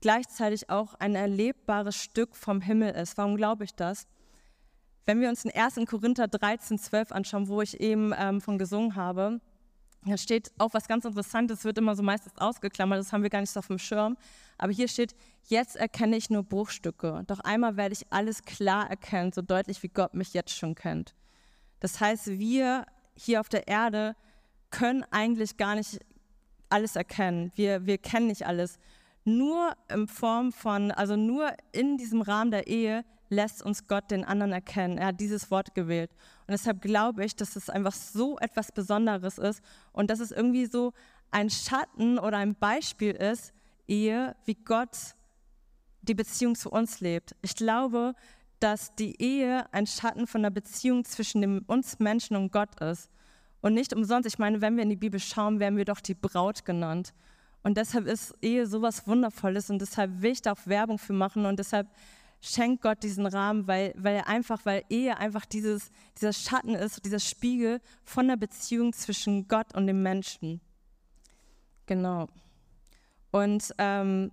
gleichzeitig 0.02 0.70
auch 0.70 0.96
ein 0.96 1.16
erlebbares 1.16 1.96
Stück 1.96 2.36
vom 2.36 2.62
Himmel 2.62 2.94
ist. 2.96 3.18
Warum 3.18 3.38
glaube 3.38 3.64
ich 3.64 3.76
das? 3.76 4.08
Wenn 5.06 5.22
wir 5.22 5.30
uns 5.30 5.44
den 5.44 5.52
1. 5.54 5.88
Korinther 5.88 6.28
13, 6.28 6.80
12 6.80 7.12
anschauen, 7.12 7.48
wo 7.48 7.62
ich 7.62 7.80
eben 7.80 8.14
ähm, 8.18 8.42
von 8.42 8.58
gesungen 8.58 8.96
habe, 8.96 9.40
Da 10.08 10.18
steht 10.18 10.52
auch 10.60 10.74
was 10.74 10.88
ganz 10.88 11.04
Interessantes, 11.06 11.64
wird 11.64 11.80
immer 11.80 11.96
so 11.96 12.04
meistens 12.04 12.34
ausgeklammert, 12.38 13.00
das 13.00 13.12
haben 13.12 13.24
wir 13.24 13.32
gar 13.32 13.42
nicht 13.42 13.50
so 13.50 13.60
auf 13.60 13.68
dem 13.68 13.80
Schirm. 13.80 14.18
Aber 14.58 14.72
hier 14.72 14.88
steht, 14.88 15.16
jetzt 15.48 15.76
erkenne 15.76 16.16
ich 16.16 16.30
nur 16.30 16.44
Bruchstücke, 16.44 17.24
doch 17.26 17.40
einmal 17.40 17.76
werde 17.76 17.94
ich 17.94 18.06
alles 18.12 18.44
klar 18.44 18.90
erkennen, 18.90 19.32
so 19.32 19.42
deutlich 19.42 19.82
wie 19.82 19.90
Gott 19.90 20.14
mich 20.14 20.34
jetzt 20.34 20.56
schon 20.56 20.76
kennt. 20.76 21.16
Das 21.80 22.00
heißt, 22.00 22.28
wir 22.28 22.86
hier 23.16 23.40
auf 23.40 23.50
der 23.50 23.68
Erde 23.68 24.16
können 24.70 25.04
eigentlich 25.10 25.58
gar 25.58 25.76
nicht 25.76 26.00
alles 26.70 26.96
erkennen. 26.96 27.52
Wir, 27.56 27.86
wir 27.86 27.98
kennen 27.98 28.28
nicht 28.28 28.46
alles. 28.46 28.78
Nur 29.24 29.76
in 29.90 30.08
Form 30.08 30.52
von, 30.52 30.92
also 30.92 31.16
nur 31.16 31.52
in 31.72 31.98
diesem 31.98 32.22
Rahmen 32.22 32.52
der 32.52 32.68
Ehe 32.68 33.04
lässt 33.30 33.64
uns 33.64 33.88
Gott 33.88 34.12
den 34.12 34.24
anderen 34.24 34.52
erkennen. 34.52 34.98
Er 34.98 35.08
hat 35.08 35.20
dieses 35.20 35.50
Wort 35.52 35.76
gewählt. 35.76 36.12
Und 36.48 36.52
deshalb 36.52 36.82
glaube 36.82 37.26
ich, 37.26 37.36
dass 37.36 37.56
es 37.56 37.70
einfach 37.70 37.94
so 37.94 38.38
etwas 38.40 38.72
Besonderes 38.72 39.38
ist 39.38 39.62
und 39.92 40.10
dass 40.10 40.20
es 40.20 40.32
irgendwie 40.32 40.66
so 40.66 40.94
ein 41.32 41.50
Schatten 41.50 42.20
oder 42.20 42.38
ein 42.38 42.56
Beispiel 42.56 43.12
ist, 43.12 43.54
Ehe, 43.88 44.36
wie 44.46 44.56
Gott 44.56 45.16
die 46.02 46.16
Beziehung 46.16 46.56
zu 46.56 46.70
uns 46.72 47.00
lebt. 47.00 47.36
Ich 47.42 47.56
glaube, 47.56 48.16
dass 48.60 48.96
die 48.96 49.22
Ehe 49.22 49.66
ein 49.74 49.86
Schatten 49.86 50.28
von 50.28 50.44
der 50.44 50.50
Beziehung 50.50 51.04
zwischen 51.04 51.42
dem, 51.42 51.64
uns 51.68 52.00
Menschen 52.00 52.36
und 52.36 52.52
Gott 52.52 52.80
ist. 52.82 53.10
Und 53.62 53.74
nicht 53.74 53.94
umsonst, 53.94 54.28
ich 54.28 54.38
meine, 54.40 54.62
wenn 54.62 54.76
wir 54.76 54.84
in 54.84 54.90
die 54.90 54.96
Bibel 54.96 55.20
schauen, 55.20 55.60
werden 55.60 55.78
wir 55.78 55.86
doch 55.86 56.00
die 56.00 56.14
Braut 56.14 56.66
genannt. 56.66 57.14
Und 57.64 57.78
deshalb 57.78 58.06
ist 58.06 58.36
Ehe 58.42 58.68
sowas 58.68 59.08
Wundervolles 59.08 59.72
und 59.72 59.80
deshalb 59.80 60.22
will 60.22 60.32
ich 60.32 60.42
da 60.44 60.52
auch 60.52 60.68
Werbung 60.68 61.00
für 61.00 61.14
machen 61.14 61.48
und 61.48 61.58
deshalb 61.58 61.88
schenkt 62.46 62.84
Gott 62.84 63.02
diesen 63.02 63.26
Rahmen, 63.26 63.68
weil, 63.68 63.94
weil 63.98 64.18
er 64.18 64.28
einfach, 64.28 64.66
weil 64.66 64.84
Ehe 64.90 65.18
einfach 65.18 65.46
dieses, 65.46 65.90
dieser 66.18 66.32
Schatten 66.32 66.76
ist, 66.76 67.04
dieser 67.04 67.20
Spiegel 67.20 67.82
von 68.04 68.28
der 68.28 68.38
Beziehung 68.38 68.94
zwischen 68.94 69.48
Gott 69.48 69.74
und 69.74 69.88
dem 69.88 70.04
Menschen. 70.04 70.62
Genau. 71.88 72.28
Und 73.32 73.74
ähm, 73.80 74.32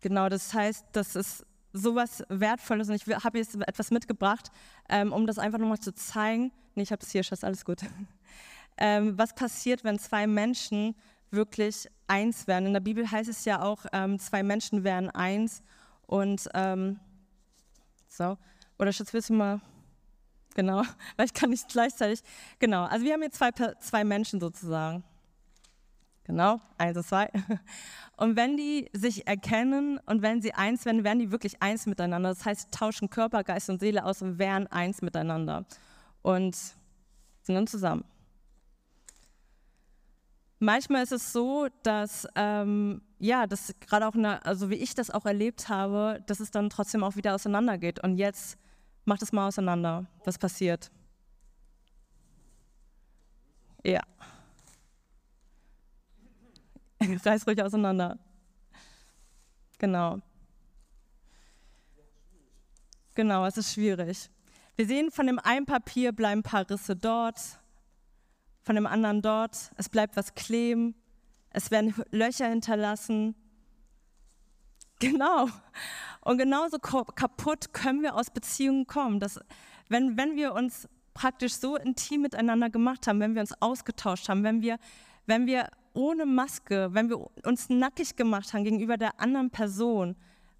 genau, 0.00 0.28
das 0.28 0.52
heißt, 0.52 0.86
das 0.92 1.14
ist 1.14 1.46
sowas 1.72 2.24
Wertvolles 2.28 2.88
und 2.88 2.96
ich 2.96 3.06
habe 3.06 3.38
jetzt 3.38 3.54
etwas 3.54 3.90
mitgebracht, 3.90 4.50
ähm, 4.88 5.12
um 5.12 5.26
das 5.26 5.38
einfach 5.38 5.58
nochmal 5.58 5.78
zu 5.78 5.94
zeigen. 5.94 6.50
Nee, 6.74 6.82
ich 6.82 6.90
habe 6.90 7.00
das 7.00 7.12
hier, 7.12 7.22
Schatz, 7.22 7.44
alles 7.44 7.64
gut. 7.64 7.82
ähm, 8.76 9.16
was 9.16 9.34
passiert, 9.34 9.84
wenn 9.84 9.98
zwei 9.98 10.26
Menschen 10.26 10.96
wirklich 11.30 11.88
eins 12.08 12.48
werden? 12.48 12.66
In 12.66 12.72
der 12.72 12.80
Bibel 12.80 13.08
heißt 13.08 13.28
es 13.28 13.44
ja 13.44 13.62
auch, 13.62 13.86
ähm, 13.92 14.18
zwei 14.18 14.42
Menschen 14.42 14.82
werden 14.82 15.10
eins 15.10 15.62
und 16.08 16.48
ähm, 16.54 16.98
so, 18.08 18.38
oder 18.78 18.92
Schatz, 18.92 19.12
willst 19.12 19.28
du 19.28 19.34
mal, 19.34 19.60
genau, 20.54 20.82
weil 21.16 21.26
ich 21.26 21.34
kann 21.34 21.50
nicht 21.50 21.68
gleichzeitig, 21.68 22.22
genau, 22.58 22.84
also 22.84 23.04
wir 23.04 23.12
haben 23.12 23.20
hier 23.20 23.30
zwei, 23.30 23.50
zwei 23.80 24.04
Menschen 24.04 24.40
sozusagen. 24.40 25.04
Genau, 26.24 26.60
eins 26.76 26.96
und 26.96 27.04
zwei. 27.04 27.30
Und 28.18 28.36
wenn 28.36 28.56
die 28.56 28.90
sich 28.92 29.26
erkennen 29.28 30.00
und 30.06 30.22
wenn 30.22 30.42
sie 30.42 30.52
eins 30.52 30.84
werden, 30.84 31.04
werden 31.04 31.20
die 31.20 31.30
wirklich 31.30 31.62
eins 31.62 31.86
miteinander. 31.86 32.30
Das 32.30 32.44
heißt, 32.44 32.72
tauschen 32.72 33.08
Körper, 33.10 33.44
Geist 33.44 33.70
und 33.70 33.78
Seele 33.78 34.04
aus 34.04 34.22
und 34.22 34.40
werden 34.40 34.66
eins 34.66 35.02
miteinander. 35.02 35.64
Und 36.20 36.56
sind 36.56 37.54
dann 37.54 37.68
zusammen. 37.68 38.04
Manchmal 40.58 41.04
ist 41.04 41.12
es 41.12 41.32
so, 41.32 41.68
dass, 41.84 42.26
ähm, 42.34 43.00
ja, 43.18 43.46
das 43.46 43.74
gerade 43.80 44.06
auch, 44.06 44.14
eine, 44.14 44.44
also 44.44 44.70
wie 44.70 44.76
ich 44.76 44.94
das 44.94 45.10
auch 45.10 45.26
erlebt 45.26 45.68
habe, 45.68 46.22
dass 46.26 46.40
es 46.40 46.50
dann 46.50 46.70
trotzdem 46.70 47.02
auch 47.02 47.16
wieder 47.16 47.34
auseinandergeht. 47.34 48.02
Und 48.02 48.16
jetzt 48.16 48.58
macht 49.04 49.22
es 49.22 49.32
mal 49.32 49.48
auseinander. 49.48 50.06
Was 50.24 50.38
passiert? 50.38 50.90
Ja. 53.84 54.02
Reiß 57.24 57.46
ruhig 57.46 57.62
auseinander. 57.62 58.18
Genau. 59.78 60.20
Genau, 63.14 63.46
es 63.46 63.56
ist 63.56 63.72
schwierig. 63.72 64.30
Wir 64.76 64.86
sehen, 64.86 65.10
von 65.10 65.26
dem 65.26 65.40
einen 65.40 65.66
Papier 65.66 66.12
bleiben 66.12 66.40
ein 66.40 66.44
paar 66.44 66.68
Risse 66.70 66.94
dort, 66.94 67.40
von 68.62 68.76
dem 68.76 68.86
anderen 68.86 69.22
dort. 69.22 69.72
Es 69.76 69.88
bleibt 69.88 70.16
was 70.16 70.34
kleben. 70.34 70.94
Es 71.50 71.70
werden 71.70 71.94
Löcher 72.10 72.48
hinterlassen. 72.48 73.34
Genau. 75.00 75.48
Und 76.20 76.38
genauso 76.38 76.78
kaputt 76.78 77.72
können 77.72 78.02
wir 78.02 78.14
aus 78.14 78.30
Beziehungen 78.30 78.86
kommen. 78.86 79.20
Dass, 79.20 79.40
wenn, 79.88 80.16
wenn 80.16 80.36
wir 80.36 80.54
uns 80.54 80.88
praktisch 81.14 81.54
so 81.54 81.76
intim 81.76 82.22
miteinander 82.22 82.70
gemacht 82.70 83.06
haben, 83.06 83.20
wenn 83.20 83.34
wir 83.34 83.40
uns 83.40 83.60
ausgetauscht 83.60 84.28
haben, 84.28 84.44
wenn 84.44 84.62
wir, 84.62 84.78
wenn 85.26 85.46
wir 85.46 85.68
ohne 85.94 86.26
Maske, 86.26 86.90
wenn 86.92 87.08
wir 87.08 87.18
uns 87.44 87.68
nackig 87.68 88.14
gemacht 88.14 88.52
haben 88.52 88.64
gegenüber 88.64 88.96
der 88.96 89.20
anderen 89.20 89.50
Person 89.50 90.16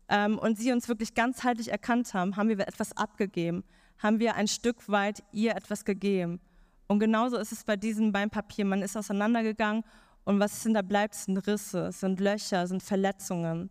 ähm, 0.09 0.39
und 0.39 0.59
sie 0.59 0.73
uns 0.73 0.89
wirklich 0.89 1.15
ganzheitlich 1.15 1.71
erkannt 1.71 2.13
haben, 2.15 2.37
haben 2.37 2.49
wir 2.49 2.59
etwas 2.67 2.97
abgegeben, 2.97 3.63
haben 3.99 4.19
wir 4.19 4.35
ein 4.35 4.49
Stück 4.49 4.89
weit 4.89 5.23
ihr 5.33 5.55
etwas 5.55 5.85
gegeben. 5.85 6.41
Und 6.89 6.99
genauso 6.99 7.37
ist 7.37 7.53
es 7.53 7.65
bei 7.65 7.77
diesem 7.77 8.13
Beinpapier. 8.13 8.65
Man 8.65 8.83
ist 8.83 8.97
auseinandergegangen 8.97 9.85
und 10.29 10.41
was 10.41 10.63
sind 10.63 10.75
da 10.75 10.83
bleibt, 10.83 11.15
sind 11.15 11.39
Risse, 11.39 11.91
sind 11.91 12.21
Löcher, 12.21 12.67
sind 12.67 12.83
Verletzungen. 12.83 13.71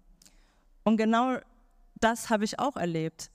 Und 0.84 0.98
genau 0.98 1.38
das 2.00 2.32
habe 2.32 2.46
ich 2.46 2.58
auch 2.58 2.78
erlebt. 2.78 3.30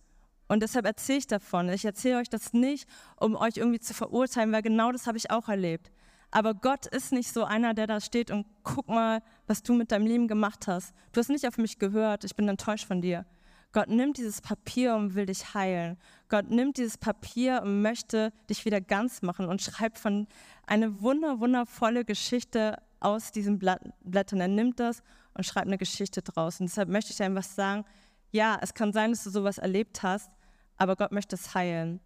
Und 0.48 0.60
deshalb 0.60 0.86
erzähle 0.86 1.18
ich 1.18 1.28
davon. 1.28 1.68
Ich 1.68 1.84
erzähle 1.84 2.18
euch 2.18 2.28
das 2.28 2.52
nicht, 2.52 2.88
um 3.20 3.36
euch 3.36 3.58
irgendwie 3.58 3.78
zu 3.78 3.94
verurteilen, 3.94 4.50
weil 4.50 4.62
genau 4.62 4.90
das 4.90 5.06
habe 5.06 5.18
ich 5.18 5.30
auch 5.30 5.48
erlebt. 5.48 5.92
Aber 6.32 6.52
Gott 6.52 6.86
ist 6.86 7.12
nicht 7.12 7.32
so 7.32 7.44
einer, 7.44 7.74
der 7.74 7.86
da 7.86 8.00
steht 8.00 8.32
und 8.32 8.44
guck 8.64 8.88
mal, 8.88 9.22
was 9.46 9.62
du 9.62 9.72
mit 9.72 9.92
deinem 9.92 10.08
Leben 10.08 10.26
gemacht 10.26 10.66
hast. 10.66 10.92
Du 11.12 11.20
hast 11.20 11.28
nicht 11.28 11.46
auf 11.46 11.58
mich 11.58 11.78
gehört, 11.78 12.24
ich 12.24 12.34
bin 12.34 12.48
enttäuscht 12.48 12.86
von 12.86 13.02
dir. 13.02 13.24
Gott 13.70 13.86
nimmt 13.86 14.16
dieses 14.16 14.40
Papier 14.40 14.96
und 14.96 15.14
will 15.14 15.26
dich 15.26 15.54
heilen. 15.54 15.96
Gott 16.28 16.50
nimmt 16.50 16.76
dieses 16.76 16.98
Papier 16.98 17.62
und 17.62 17.82
möchte 17.82 18.32
dich 18.50 18.64
wieder 18.64 18.80
ganz 18.80 19.22
machen 19.22 19.46
und 19.46 19.62
schreibt 19.62 20.00
von 20.00 20.26
eine 20.66 21.00
wunder, 21.00 21.38
wundervolle 21.38 22.04
Geschichte 22.04 22.78
aus 23.04 23.32
diesen 23.32 23.58
Blättern. 23.58 24.40
Er 24.40 24.48
nimmt 24.48 24.80
das 24.80 25.02
und 25.34 25.44
schreibt 25.44 25.66
eine 25.66 25.78
Geschichte 25.78 26.22
draus. 26.22 26.60
Und 26.60 26.68
deshalb 26.68 26.88
möchte 26.88 27.10
ich 27.10 27.16
dir 27.16 27.24
einfach 27.24 27.42
sagen, 27.42 27.84
ja, 28.30 28.58
es 28.60 28.74
kann 28.74 28.92
sein, 28.92 29.10
dass 29.10 29.24
du 29.24 29.30
sowas 29.30 29.58
erlebt 29.58 30.02
hast, 30.02 30.30
aber 30.76 30.96
Gott 30.96 31.12
möchte 31.12 31.36
es 31.36 31.54
heilen. 31.54 32.00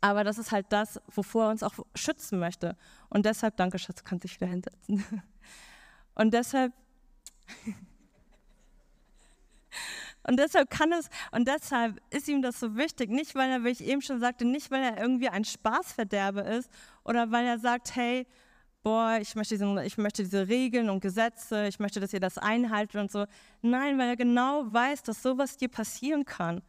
Aber 0.00 0.24
das 0.24 0.38
ist 0.38 0.52
halt 0.52 0.66
das, 0.70 1.00
wovor 1.08 1.44
er 1.44 1.50
uns 1.50 1.62
auch 1.62 1.74
schützen 1.94 2.38
möchte. 2.38 2.76
Und 3.08 3.24
deshalb, 3.26 3.56
danke 3.56 3.78
Schatz, 3.78 4.04
kannst 4.04 4.24
dich 4.24 4.36
wieder 4.36 4.48
hinsetzen. 4.48 5.04
Und 6.14 6.32
deshalb 6.32 6.72
Und 10.28 10.38
deshalb 10.38 10.70
kann 10.70 10.92
es, 10.92 11.08
und 11.30 11.46
deshalb 11.46 12.00
ist 12.10 12.26
ihm 12.26 12.42
das 12.42 12.58
so 12.58 12.76
wichtig, 12.76 13.10
nicht 13.10 13.36
weil 13.36 13.48
er, 13.48 13.62
wie 13.62 13.68
ich 13.68 13.84
eben 13.84 14.02
schon 14.02 14.18
sagte, 14.18 14.44
nicht 14.44 14.72
weil 14.72 14.82
er 14.82 14.98
irgendwie 14.98 15.28
ein 15.28 15.44
Spaßverderber 15.44 16.44
ist 16.44 16.68
oder 17.04 17.30
weil 17.30 17.46
er 17.46 17.60
sagt, 17.60 17.94
hey, 17.94 18.26
boah, 18.86 19.18
ich 19.20 19.34
möchte, 19.34 19.58
diese, 19.58 19.84
ich 19.84 19.98
möchte 19.98 20.22
diese 20.22 20.46
Regeln 20.46 20.90
und 20.90 21.00
Gesetze, 21.00 21.66
ich 21.66 21.80
möchte, 21.80 21.98
dass 21.98 22.12
ihr 22.12 22.20
das 22.20 22.38
einhaltet 22.38 23.00
und 23.00 23.10
so. 23.10 23.24
Nein, 23.60 23.98
weil 23.98 24.10
er 24.10 24.16
genau 24.16 24.72
weiß, 24.72 25.02
dass 25.02 25.24
sowas 25.24 25.56
dir 25.56 25.68
passieren 25.68 26.24
kann. 26.24 26.62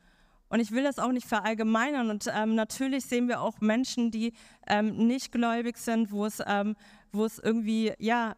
Und 0.49 0.59
ich 0.59 0.71
will 0.71 0.81
das 0.81 0.97
auch 0.97 1.11
nicht 1.11 1.27
verallgemeinern. 1.27 2.09
Und 2.09 2.25
ähm, 2.33 2.55
natürlich 2.55 3.05
sehen 3.05 3.27
wir 3.27 3.39
auch 3.39 3.61
Menschen, 3.61 4.09
die 4.09 4.33
ähm, 4.65 5.05
nicht 5.05 5.31
gläubig 5.31 5.77
sind, 5.77 6.11
wo 6.11 6.25
es, 6.25 6.41
ähm, 6.47 6.75
wo 7.11 7.23
es 7.23 7.37
irgendwie, 7.37 7.93
ja, 7.99 8.35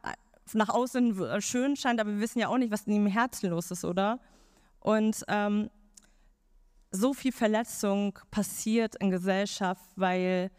nach 0.51 0.67
außen 0.67 1.41
schön 1.41 1.77
scheint, 1.77 2.01
aber 2.01 2.09
wir 2.09 2.19
wissen 2.19 2.39
ja 2.39 2.50
auch 2.50 2.57
nicht, 2.57 2.74
was 2.74 2.86
in 2.86 2.91
ihrem 2.91 3.07
Herzen 3.07 3.50
los 3.50 3.71
ist, 3.71 3.86
oder? 3.86 4.19
Und 4.81 5.24
ähm, 5.29 5.69
so 6.91 7.13
viel 7.13 7.31
Verletzung 7.31 8.19
passiert 8.29 8.95
in 8.95 9.09
Gesellschaft, 9.09 9.89
weil 9.95 10.51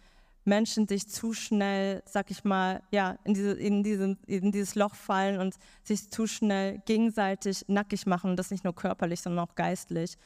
Menschen 0.44 0.88
sich 0.88 1.08
zu 1.08 1.32
schnell, 1.32 2.02
sag 2.06 2.30
ich 2.30 2.44
mal, 2.44 2.82
ja, 2.90 3.18
in, 3.24 3.34
diese, 3.34 3.52
in, 3.52 3.82
diese, 3.82 4.16
in 4.26 4.52
dieses 4.52 4.74
Loch 4.74 4.94
fallen 4.94 5.38
und 5.40 5.54
sich 5.84 6.10
zu 6.10 6.26
schnell 6.26 6.80
gegenseitig 6.86 7.64
nackig 7.68 8.06
machen. 8.06 8.30
Und 8.30 8.36
das 8.36 8.50
nicht 8.50 8.64
nur 8.64 8.74
körperlich, 8.74 9.20
sondern 9.20 9.46
auch 9.46 9.54
geistlich. 9.54 10.16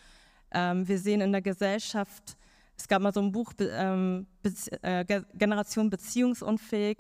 Ähm, 0.53 0.87
wir 0.87 0.99
sehen 0.99 1.21
in 1.21 1.33
der 1.33 1.43
Gesellschaft, 1.43 2.37
es 2.77 2.89
gab 2.89 3.03
mal 3.03 3.13
so 3.13 3.21
ein 3.21 3.33
Buch, 3.33 3.53
ähm, 3.59 4.27
Be 4.43 4.53
äh, 4.83 5.05
Generation 5.35 5.91
beziehungsunfähig. 5.91 6.99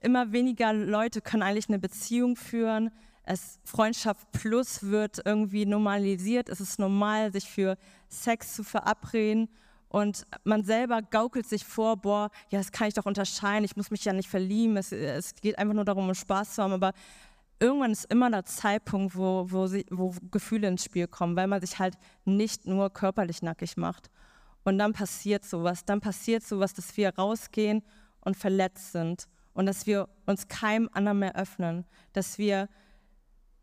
Immer 0.00 0.32
weniger 0.32 0.72
Leute 0.72 1.20
können 1.20 1.42
eigentlich 1.42 1.68
eine 1.68 1.78
Beziehung 1.78 2.36
führen 2.36 2.90
es, 3.24 3.60
Freundschaft 3.64 4.30
plus 4.32 4.82
wird 4.82 5.20
irgendwie 5.24 5.66
normalisiert. 5.66 6.48
Es 6.48 6.60
ist 6.60 6.78
normal, 6.78 7.32
sich 7.32 7.48
für 7.48 7.76
Sex 8.08 8.54
zu 8.54 8.64
verabreden. 8.64 9.48
Und 9.92 10.26
man 10.44 10.64
selber 10.64 11.02
gaukelt 11.02 11.46
sich 11.46 11.66
vor, 11.66 11.98
boah, 11.98 12.30
ja, 12.48 12.58
das 12.58 12.72
kann 12.72 12.88
ich 12.88 12.94
doch 12.94 13.04
unterscheiden, 13.04 13.62
ich 13.66 13.76
muss 13.76 13.90
mich 13.90 14.02
ja 14.06 14.14
nicht 14.14 14.30
verlieben, 14.30 14.78
es, 14.78 14.90
es 14.90 15.34
geht 15.34 15.58
einfach 15.58 15.74
nur 15.74 15.84
darum, 15.84 16.08
um 16.08 16.14
Spaß 16.14 16.54
zu 16.54 16.62
haben. 16.62 16.72
Aber 16.72 16.94
irgendwann 17.60 17.92
ist 17.92 18.10
immer 18.10 18.30
der 18.30 18.46
Zeitpunkt, 18.46 19.14
wo, 19.14 19.44
wo, 19.50 19.66
sie, 19.66 19.84
wo 19.90 20.14
Gefühle 20.30 20.68
ins 20.68 20.84
Spiel 20.84 21.08
kommen, 21.08 21.36
weil 21.36 21.46
man 21.46 21.60
sich 21.60 21.78
halt 21.78 21.98
nicht 22.24 22.66
nur 22.66 22.88
körperlich 22.88 23.42
nackig 23.42 23.76
macht. 23.76 24.10
Und 24.64 24.78
dann 24.78 24.94
passiert 24.94 25.44
sowas, 25.44 25.84
dann 25.84 26.00
passiert 26.00 26.42
sowas, 26.42 26.72
dass 26.72 26.96
wir 26.96 27.14
rausgehen 27.14 27.82
und 28.20 28.34
verletzt 28.34 28.92
sind 28.92 29.28
und 29.52 29.66
dass 29.66 29.86
wir 29.86 30.08
uns 30.24 30.48
keinem 30.48 30.88
anderen 30.94 31.18
mehr 31.18 31.36
öffnen, 31.36 31.84
dass 32.14 32.38
wir 32.38 32.70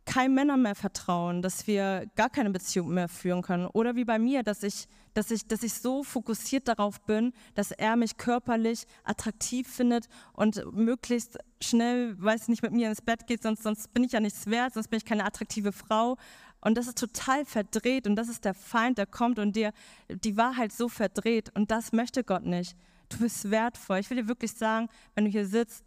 keinem 0.05 0.35
Männer 0.35 0.57
mehr 0.57 0.75
vertrauen, 0.75 1.41
dass 1.41 1.65
wir 1.65 2.05
gar 2.15 2.29
keine 2.29 2.51
Beziehung 2.51 2.93
mehr 2.93 3.07
führen 3.07 3.41
können. 3.41 3.65
Oder 3.65 3.95
wie 3.95 4.05
bei 4.05 4.19
mir, 4.19 4.43
dass 4.43 4.61
ich, 4.61 4.87
dass 5.13 5.31
ich, 5.31 5.47
dass 5.47 5.63
ich 5.63 5.73
so 5.73 6.03
fokussiert 6.03 6.67
darauf 6.67 7.01
bin, 7.01 7.33
dass 7.55 7.71
er 7.71 7.95
mich 7.95 8.17
körperlich 8.17 8.85
attraktiv 9.03 9.67
findet 9.67 10.07
und 10.33 10.63
möglichst 10.73 11.37
schnell, 11.61 12.21
weiß 12.21 12.43
ich 12.43 12.47
nicht, 12.49 12.63
mit 12.63 12.71
mir 12.71 12.89
ins 12.89 13.01
Bett 13.01 13.27
geht, 13.27 13.43
sonst, 13.43 13.63
sonst 13.63 13.93
bin 13.93 14.03
ich 14.03 14.11
ja 14.11 14.19
nichts 14.19 14.47
wert, 14.47 14.73
sonst 14.73 14.89
bin 14.89 14.97
ich 14.97 15.05
keine 15.05 15.25
attraktive 15.25 15.71
Frau. 15.71 16.17
Und 16.61 16.77
das 16.77 16.87
ist 16.87 16.97
total 16.97 17.45
verdreht 17.45 18.05
und 18.05 18.15
das 18.15 18.27
ist 18.27 18.43
der 18.43 18.53
Feind, 18.53 18.97
der 18.97 19.05
kommt 19.05 19.39
und 19.39 19.55
dir 19.55 19.71
die 20.09 20.35
Wahrheit 20.35 20.73
so 20.73 20.89
verdreht. 20.89 21.51
Und 21.55 21.71
das 21.71 21.93
möchte 21.93 22.23
Gott 22.23 22.45
nicht. 22.45 22.75
Du 23.07 23.19
bist 23.19 23.49
wertvoll. 23.49 23.99
Ich 23.99 24.09
will 24.09 24.17
dir 24.17 24.27
wirklich 24.27 24.51
sagen, 24.51 24.89
wenn 25.15 25.25
du 25.25 25.31
hier 25.31 25.47
sitzt, 25.47 25.85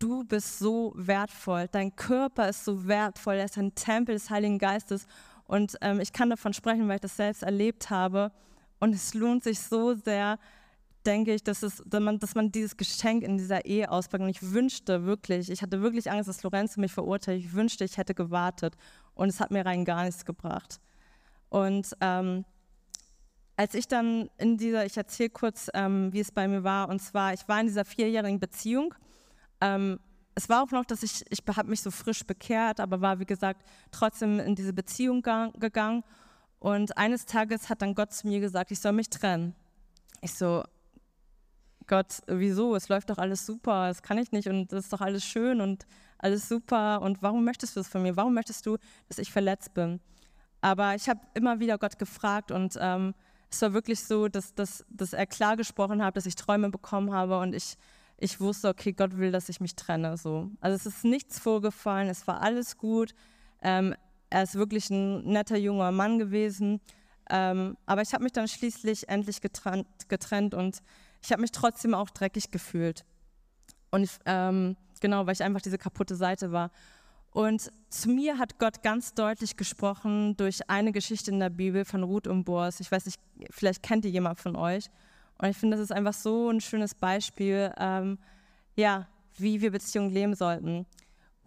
du 0.00 0.24
bist 0.24 0.58
so 0.58 0.92
wertvoll, 0.96 1.68
dein 1.70 1.94
Körper 1.94 2.48
ist 2.48 2.64
so 2.64 2.88
wertvoll, 2.88 3.34
er 3.34 3.44
ist 3.44 3.58
ein 3.58 3.74
Tempel 3.74 4.14
des 4.14 4.30
Heiligen 4.30 4.58
Geistes. 4.58 5.06
Und 5.50 5.76
ähm, 5.80 5.98
ich 5.98 6.12
kann 6.12 6.30
davon 6.30 6.52
sprechen, 6.52 6.86
weil 6.86 6.94
ich 6.94 7.00
das 7.00 7.16
selbst 7.16 7.42
erlebt 7.42 7.90
habe. 7.90 8.30
Und 8.78 8.94
es 8.94 9.14
lohnt 9.14 9.42
sich 9.42 9.58
so 9.58 9.94
sehr, 9.94 10.38
denke 11.04 11.34
ich, 11.34 11.42
dass, 11.42 11.64
es, 11.64 11.82
dass, 11.84 12.00
man, 12.00 12.20
dass 12.20 12.36
man 12.36 12.52
dieses 12.52 12.76
Geschenk 12.76 13.24
in 13.24 13.36
dieser 13.36 13.64
Ehe 13.64 13.90
auspackt. 13.90 14.22
Und 14.22 14.28
ich 14.28 14.52
wünschte 14.52 15.06
wirklich, 15.06 15.50
ich 15.50 15.60
hatte 15.60 15.82
wirklich 15.82 16.08
Angst, 16.08 16.28
dass 16.28 16.44
Lorenzo 16.44 16.80
mich 16.80 16.92
verurteilt. 16.92 17.40
Ich 17.40 17.52
wünschte, 17.52 17.84
ich 17.84 17.98
hätte 17.98 18.14
gewartet. 18.14 18.76
Und 19.14 19.28
es 19.28 19.40
hat 19.40 19.50
mir 19.50 19.66
rein 19.66 19.84
gar 19.84 20.04
nichts 20.04 20.24
gebracht. 20.24 20.80
Und 21.48 21.96
ähm, 22.00 22.44
als 23.56 23.74
ich 23.74 23.88
dann 23.88 24.30
in 24.38 24.56
dieser, 24.56 24.86
ich 24.86 24.96
erzähle 24.96 25.30
kurz, 25.30 25.68
ähm, 25.74 26.12
wie 26.12 26.20
es 26.20 26.30
bei 26.30 26.46
mir 26.46 26.62
war. 26.62 26.88
Und 26.88 27.02
zwar, 27.02 27.34
ich 27.34 27.48
war 27.48 27.60
in 27.60 27.66
dieser 27.66 27.84
vierjährigen 27.84 28.38
Beziehung 28.38 28.94
ähm, 29.60 29.98
es 30.34 30.48
war 30.48 30.62
auch 30.62 30.70
noch, 30.70 30.84
dass 30.84 31.02
ich, 31.02 31.24
ich 31.30 31.40
habe 31.56 31.68
mich 31.68 31.82
so 31.82 31.90
frisch 31.90 32.24
bekehrt, 32.24 32.80
aber 32.80 33.00
war, 33.00 33.18
wie 33.18 33.26
gesagt, 33.26 33.64
trotzdem 33.90 34.40
in 34.40 34.54
diese 34.54 34.72
Beziehung 34.72 35.22
gegangen. 35.22 36.04
Und 36.58 36.96
eines 36.96 37.26
Tages 37.26 37.68
hat 37.68 37.82
dann 37.82 37.94
Gott 37.94 38.12
zu 38.12 38.26
mir 38.26 38.40
gesagt, 38.40 38.70
ich 38.70 38.80
soll 38.80 38.92
mich 38.92 39.10
trennen. 39.10 39.54
Ich 40.20 40.34
so, 40.34 40.62
Gott, 41.86 42.20
wieso? 42.26 42.76
Es 42.76 42.88
läuft 42.88 43.10
doch 43.10 43.18
alles 43.18 43.44
super, 43.44 43.88
das 43.88 44.02
kann 44.02 44.18
ich 44.18 44.30
nicht 44.30 44.48
und 44.48 44.72
das 44.72 44.84
ist 44.84 44.92
doch 44.92 45.00
alles 45.00 45.24
schön 45.24 45.60
und 45.60 45.86
alles 46.18 46.48
super. 46.48 47.02
Und 47.02 47.22
warum 47.22 47.44
möchtest 47.44 47.74
du 47.74 47.80
das 47.80 47.88
von 47.88 48.02
mir? 48.02 48.16
Warum 48.16 48.34
möchtest 48.34 48.64
du, 48.66 48.76
dass 49.08 49.18
ich 49.18 49.32
verletzt 49.32 49.74
bin? 49.74 50.00
Aber 50.60 50.94
ich 50.94 51.08
habe 51.08 51.20
immer 51.34 51.58
wieder 51.58 51.78
Gott 51.78 51.98
gefragt 51.98 52.52
und 52.52 52.76
ähm, 52.78 53.14
es 53.50 53.60
war 53.62 53.72
wirklich 53.72 54.04
so, 54.04 54.28
dass, 54.28 54.54
dass, 54.54 54.84
dass 54.88 55.12
er 55.12 55.26
klar 55.26 55.56
gesprochen 55.56 56.04
hat, 56.04 56.16
dass 56.16 56.26
ich 56.26 56.36
Träume 56.36 56.70
bekommen 56.70 57.12
habe 57.12 57.38
und 57.38 57.54
ich 57.54 57.76
ich 58.20 58.40
wusste, 58.40 58.68
okay, 58.68 58.92
Gott 58.92 59.16
will, 59.16 59.32
dass 59.32 59.48
ich 59.48 59.60
mich 59.60 59.74
trenne. 59.74 60.16
So. 60.16 60.50
Also 60.60 60.76
es 60.76 60.86
ist 60.86 61.04
nichts 61.04 61.38
vorgefallen, 61.38 62.08
es 62.08 62.26
war 62.26 62.42
alles 62.42 62.76
gut. 62.76 63.14
Ähm, 63.62 63.94
er 64.28 64.42
ist 64.44 64.54
wirklich 64.54 64.90
ein 64.90 65.24
netter 65.24 65.56
junger 65.56 65.90
Mann 65.90 66.18
gewesen. 66.18 66.80
Ähm, 67.30 67.76
aber 67.86 68.02
ich 68.02 68.12
habe 68.12 68.24
mich 68.24 68.32
dann 68.32 68.46
schließlich 68.46 69.08
endlich 69.08 69.40
getrennt, 69.40 69.86
getrennt 70.08 70.54
und 70.54 70.82
ich 71.22 71.32
habe 71.32 71.40
mich 71.42 71.52
trotzdem 71.52 71.94
auch 71.94 72.10
dreckig 72.10 72.50
gefühlt. 72.50 73.04
Und 73.90 74.02
ich, 74.02 74.18
ähm, 74.26 74.76
genau, 75.00 75.26
weil 75.26 75.32
ich 75.32 75.42
einfach 75.42 75.62
diese 75.62 75.78
kaputte 75.78 76.14
Seite 76.14 76.52
war. 76.52 76.70
Und 77.32 77.72
zu 77.88 78.10
mir 78.10 78.38
hat 78.38 78.58
Gott 78.58 78.82
ganz 78.82 79.14
deutlich 79.14 79.56
gesprochen 79.56 80.36
durch 80.36 80.68
eine 80.68 80.92
Geschichte 80.92 81.30
in 81.30 81.38
der 81.38 81.50
Bibel 81.50 81.84
von 81.84 82.02
Ruth 82.02 82.26
und 82.26 82.44
Boas. 82.44 82.80
Ich 82.80 82.90
weiß 82.90 83.06
nicht, 83.06 83.20
vielleicht 83.50 83.82
kennt 83.82 84.04
ihr 84.04 84.10
jemand 84.10 84.40
von 84.40 84.56
euch. 84.56 84.90
Und 85.40 85.48
ich 85.48 85.56
finde, 85.56 85.76
das 85.76 85.84
ist 85.84 85.92
einfach 85.92 86.12
so 86.12 86.50
ein 86.50 86.60
schönes 86.60 86.94
Beispiel, 86.94 87.72
ähm, 87.78 88.18
ja, 88.76 89.06
wie 89.38 89.60
wir 89.60 89.70
Beziehungen 89.70 90.10
leben 90.10 90.34
sollten. 90.34 90.86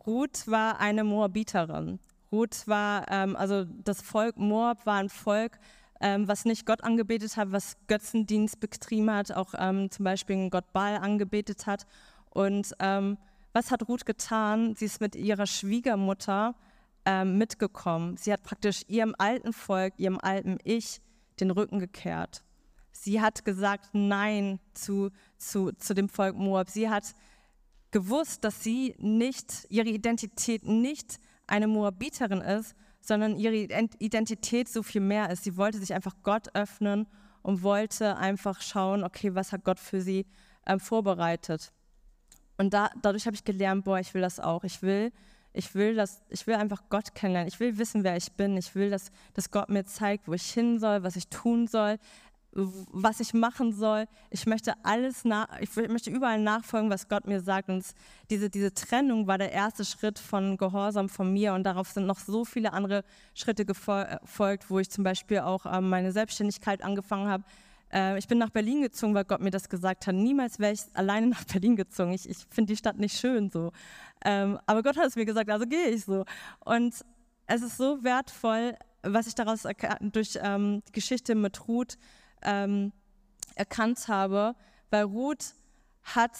Ruth 0.06 0.48
war 0.48 0.80
eine 0.80 1.04
Moabiterin. 1.04 2.00
Ruth 2.32 2.68
war, 2.68 3.06
ähm, 3.12 3.36
also 3.36 3.66
das 3.66 4.02
Volk 4.02 4.38
Moab 4.38 4.86
war 4.86 4.96
ein 4.96 5.10
Volk, 5.10 5.60
ähm, 6.02 6.28
was 6.28 6.46
nicht 6.46 6.66
Gott 6.66 6.84
angebetet 6.84 7.38
hat, 7.38 7.52
was 7.52 7.78
Götzendienst 7.88 8.60
betrieben 8.60 9.12
hat, 9.12 9.32
auch 9.32 9.54
ähm, 9.58 9.92
zum 9.92 10.04
Beispiel 10.04 10.36
einen 10.38 10.50
Gott 10.50 10.74
Baal 10.74 10.98
angebetet 10.98 11.68
hat. 11.68 11.86
Und 12.32 12.74
ähm, 12.80 13.18
was 13.54 13.70
hat 13.70 13.88
Ruth 13.88 14.08
getan? 14.08 14.74
Sie 14.76 14.86
ist 14.86 15.00
mit 15.00 15.16
ihrer 15.16 15.46
Schwiegermutter 15.46 16.56
ähm, 17.06 17.38
mitgekommen. 17.38 18.18
Sie 18.18 18.34
hat 18.34 18.42
praktisch 18.42 18.84
ihrem 18.88 19.14
alten 19.20 19.54
Volk, 19.54 19.94
ihrem 19.98 20.20
alten 20.20 20.58
Ich 20.64 21.00
den 21.40 21.52
Rücken 21.52 21.78
gekehrt. 21.78 22.44
Sie 23.04 23.20
hat 23.20 23.44
gesagt 23.44 23.90
Nein 23.92 24.62
zu, 24.74 25.10
zu, 25.38 25.74
zu 25.74 25.94
dem 25.94 26.08
Volk 26.08 26.38
Moab. 26.38 26.70
Sie 26.70 26.90
hat 26.90 27.14
gewusst, 27.92 28.46
dass 28.46 28.64
sie 28.64 28.96
nicht, 28.98 29.68
ihre 29.68 29.90
Identität 29.90 30.64
nicht 30.64 31.20
eine 31.46 31.68
Moabiterin 31.68 32.40
ist, 32.40 32.76
sondern 33.02 33.36
ihre 33.36 33.58
Identität 33.58 34.70
so 34.70 34.84
viel 34.84 35.02
mehr 35.02 35.30
ist. 35.30 35.44
Sie 35.44 35.58
wollte 35.58 35.80
sich 35.80 35.94
einfach 35.94 36.16
Gott 36.24 36.56
öffnen 36.56 37.06
und 37.42 37.62
wollte 37.62 38.16
einfach 38.16 38.62
schauen, 38.62 39.04
okay, 39.04 39.36
was 39.36 39.52
hat 39.52 39.66
Gott 39.66 39.82
für 39.82 40.00
sie 40.00 40.26
ähm, 40.66 40.80
vorbereitet. 40.80 41.74
Und 42.58 42.74
da, 42.74 42.90
dadurch 43.02 43.26
habe 43.26 43.36
ich 43.36 43.44
gelernt, 43.44 43.84
boah, 43.84 44.00
ich 44.00 44.14
will 44.14 44.22
das 44.22 44.40
auch. 44.40 44.64
Ich 44.64 44.82
will, 44.82 45.12
ich 45.52 45.76
will, 45.76 45.96
das, 45.96 46.24
ich 46.30 46.48
will 46.48 46.56
einfach 46.56 46.84
Gott 46.88 47.14
kennenlernen. 47.16 47.50
Ich 47.50 47.60
will 47.60 47.78
wissen, 47.78 48.06
wer 48.06 48.16
ich 48.16 48.32
bin. 48.32 48.56
Ich 48.56 48.76
will, 48.76 48.90
dass, 48.90 49.12
dass 49.34 49.52
Gott 49.52 49.68
mir 49.68 49.84
zeigt, 49.84 50.30
wo 50.30 50.34
ich 50.34 50.50
hin 50.54 50.80
soll, 50.80 51.04
was 51.04 51.18
ich 51.18 51.28
tun 51.28 51.68
soll 51.68 52.00
was 52.56 53.20
ich 53.20 53.34
machen 53.34 53.74
soll. 53.74 54.06
Ich 54.30 54.46
möchte 54.46 54.74
alles 54.84 55.26
nach, 55.26 55.48
ich 55.60 55.76
möchte 55.76 56.12
überall 56.12 56.40
nachfolgen, 56.40 56.90
was 56.90 57.08
Gott 57.08 57.26
mir 57.28 57.42
sagt. 57.42 57.70
Und 57.70 57.84
diese, 58.30 58.50
diese 58.50 58.74
Trennung 58.74 59.28
war 59.28 59.38
der 59.38 59.52
erste 59.52 59.84
Schritt 59.86 60.20
von 60.20 60.58
Gehorsam 60.58 61.10
von 61.10 61.32
mir. 61.34 61.54
Und 61.54 61.64
darauf 61.64 61.90
sind 61.90 62.06
noch 62.06 62.20
so 62.20 62.46
viele 62.46 62.74
andere 62.74 63.04
Schritte 63.34 63.66
gefolgt, 63.66 64.70
wo 64.70 64.80
ich 64.80 64.90
zum 64.90 65.04
Beispiel 65.04 65.40
auch 65.40 65.66
ähm, 65.66 65.90
meine 65.90 66.12
Selbstständigkeit 66.12 66.84
angefangen 66.84 67.28
habe. 67.28 67.44
Äh, 67.92 68.20
ich 68.20 68.28
bin 68.28 68.38
nach 68.38 68.50
Berlin 68.50 68.82
gezogen, 68.82 69.16
weil 69.16 69.26
Gott 69.26 69.42
mir 69.42 69.52
das 69.52 69.70
gesagt 69.70 70.06
hat. 70.06 70.16
Niemals 70.16 70.60
wäre 70.60 70.74
ich 70.74 70.82
alleine 70.94 71.28
nach 71.28 71.44
Berlin 71.52 71.76
gezogen. 71.76 72.14
Ich, 72.14 72.30
ich 72.30 72.38
finde 72.50 72.74
die 72.74 72.78
Stadt 72.78 72.98
nicht 72.98 73.18
schön 73.18 73.50
so. 73.50 73.72
Ähm, 74.24 74.60
aber 74.66 74.84
Gott 74.84 74.98
hat 74.98 75.08
es 75.08 75.16
mir 75.16 75.26
gesagt, 75.26 75.50
also 75.50 75.66
gehe 75.66 75.90
ich 75.90 76.06
so. 76.06 76.26
Und 76.60 76.94
es 77.48 77.62
ist 77.62 77.78
so 77.78 78.04
wertvoll, 78.04 78.76
was 79.04 79.28
ich 79.28 79.36
daraus 79.36 79.64
durch 80.02 80.40
ähm, 80.42 80.82
die 80.88 80.92
Geschichte 80.94 81.36
mit 81.36 81.68
Ruth 81.68 81.98
ähm, 82.44 82.92
erkannt 83.56 84.08
habe, 84.08 84.56
weil 84.90 85.04
Ruth 85.04 85.54
hat 86.04 86.32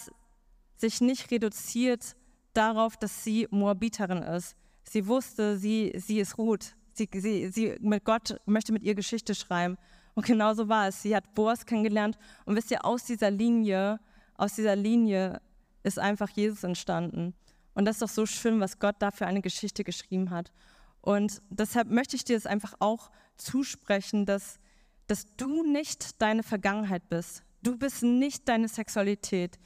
sich 0.76 1.00
nicht 1.00 1.30
reduziert 1.30 2.16
darauf, 2.52 2.96
dass 2.96 3.24
sie 3.24 3.48
Moabiterin 3.50 4.22
ist. 4.22 4.56
Sie 4.84 5.06
wusste, 5.06 5.56
sie, 5.56 5.92
sie 5.96 6.20
ist 6.20 6.38
Ruth. 6.38 6.76
Sie, 6.92 7.08
sie, 7.12 7.48
sie 7.48 7.76
mit 7.80 8.04
Gott 8.04 8.40
möchte 8.46 8.72
mit 8.72 8.82
ihr 8.82 8.94
Geschichte 8.94 9.34
schreiben. 9.34 9.76
Und 10.14 10.26
genauso 10.26 10.68
war 10.68 10.88
es. 10.88 11.02
Sie 11.02 11.16
hat 11.16 11.34
Boas 11.34 11.66
kennengelernt. 11.66 12.16
Und 12.44 12.54
wisst 12.54 12.70
ihr, 12.70 12.84
aus 12.84 13.04
dieser 13.04 13.30
Linie, 13.30 13.98
aus 14.36 14.54
dieser 14.54 14.76
Linie 14.76 15.40
ist 15.82 15.98
einfach 15.98 16.30
Jesus 16.30 16.62
entstanden. 16.62 17.34
Und 17.74 17.86
das 17.86 17.96
ist 17.96 18.02
doch 18.02 18.08
so 18.08 18.26
schön, 18.26 18.60
was 18.60 18.78
Gott 18.78 18.96
da 19.00 19.10
für 19.10 19.26
eine 19.26 19.42
Geschichte 19.42 19.82
geschrieben 19.82 20.30
hat. 20.30 20.52
Und 21.00 21.42
deshalb 21.50 21.90
möchte 21.90 22.16
ich 22.16 22.24
dir 22.24 22.36
es 22.36 22.46
einfach 22.46 22.74
auch 22.78 23.10
zusprechen, 23.36 24.26
dass 24.26 24.60
dass 25.06 25.26
du 25.36 25.62
nicht 25.64 26.20
deine 26.20 26.42
Vergangenheit 26.42 27.08
bist. 27.08 27.42
Du 27.62 27.76
bist 27.76 28.02
nicht 28.02 28.48
deine 28.48 28.68
Sexualität. 28.68 29.58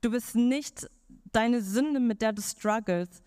Du 0.00 0.10
bist 0.10 0.34
nicht 0.34 0.88
deine 1.32 1.62
Sünde, 1.62 2.00
mit 2.00 2.22
der 2.22 2.32
du 2.32 2.42
struggles. 2.42 3.22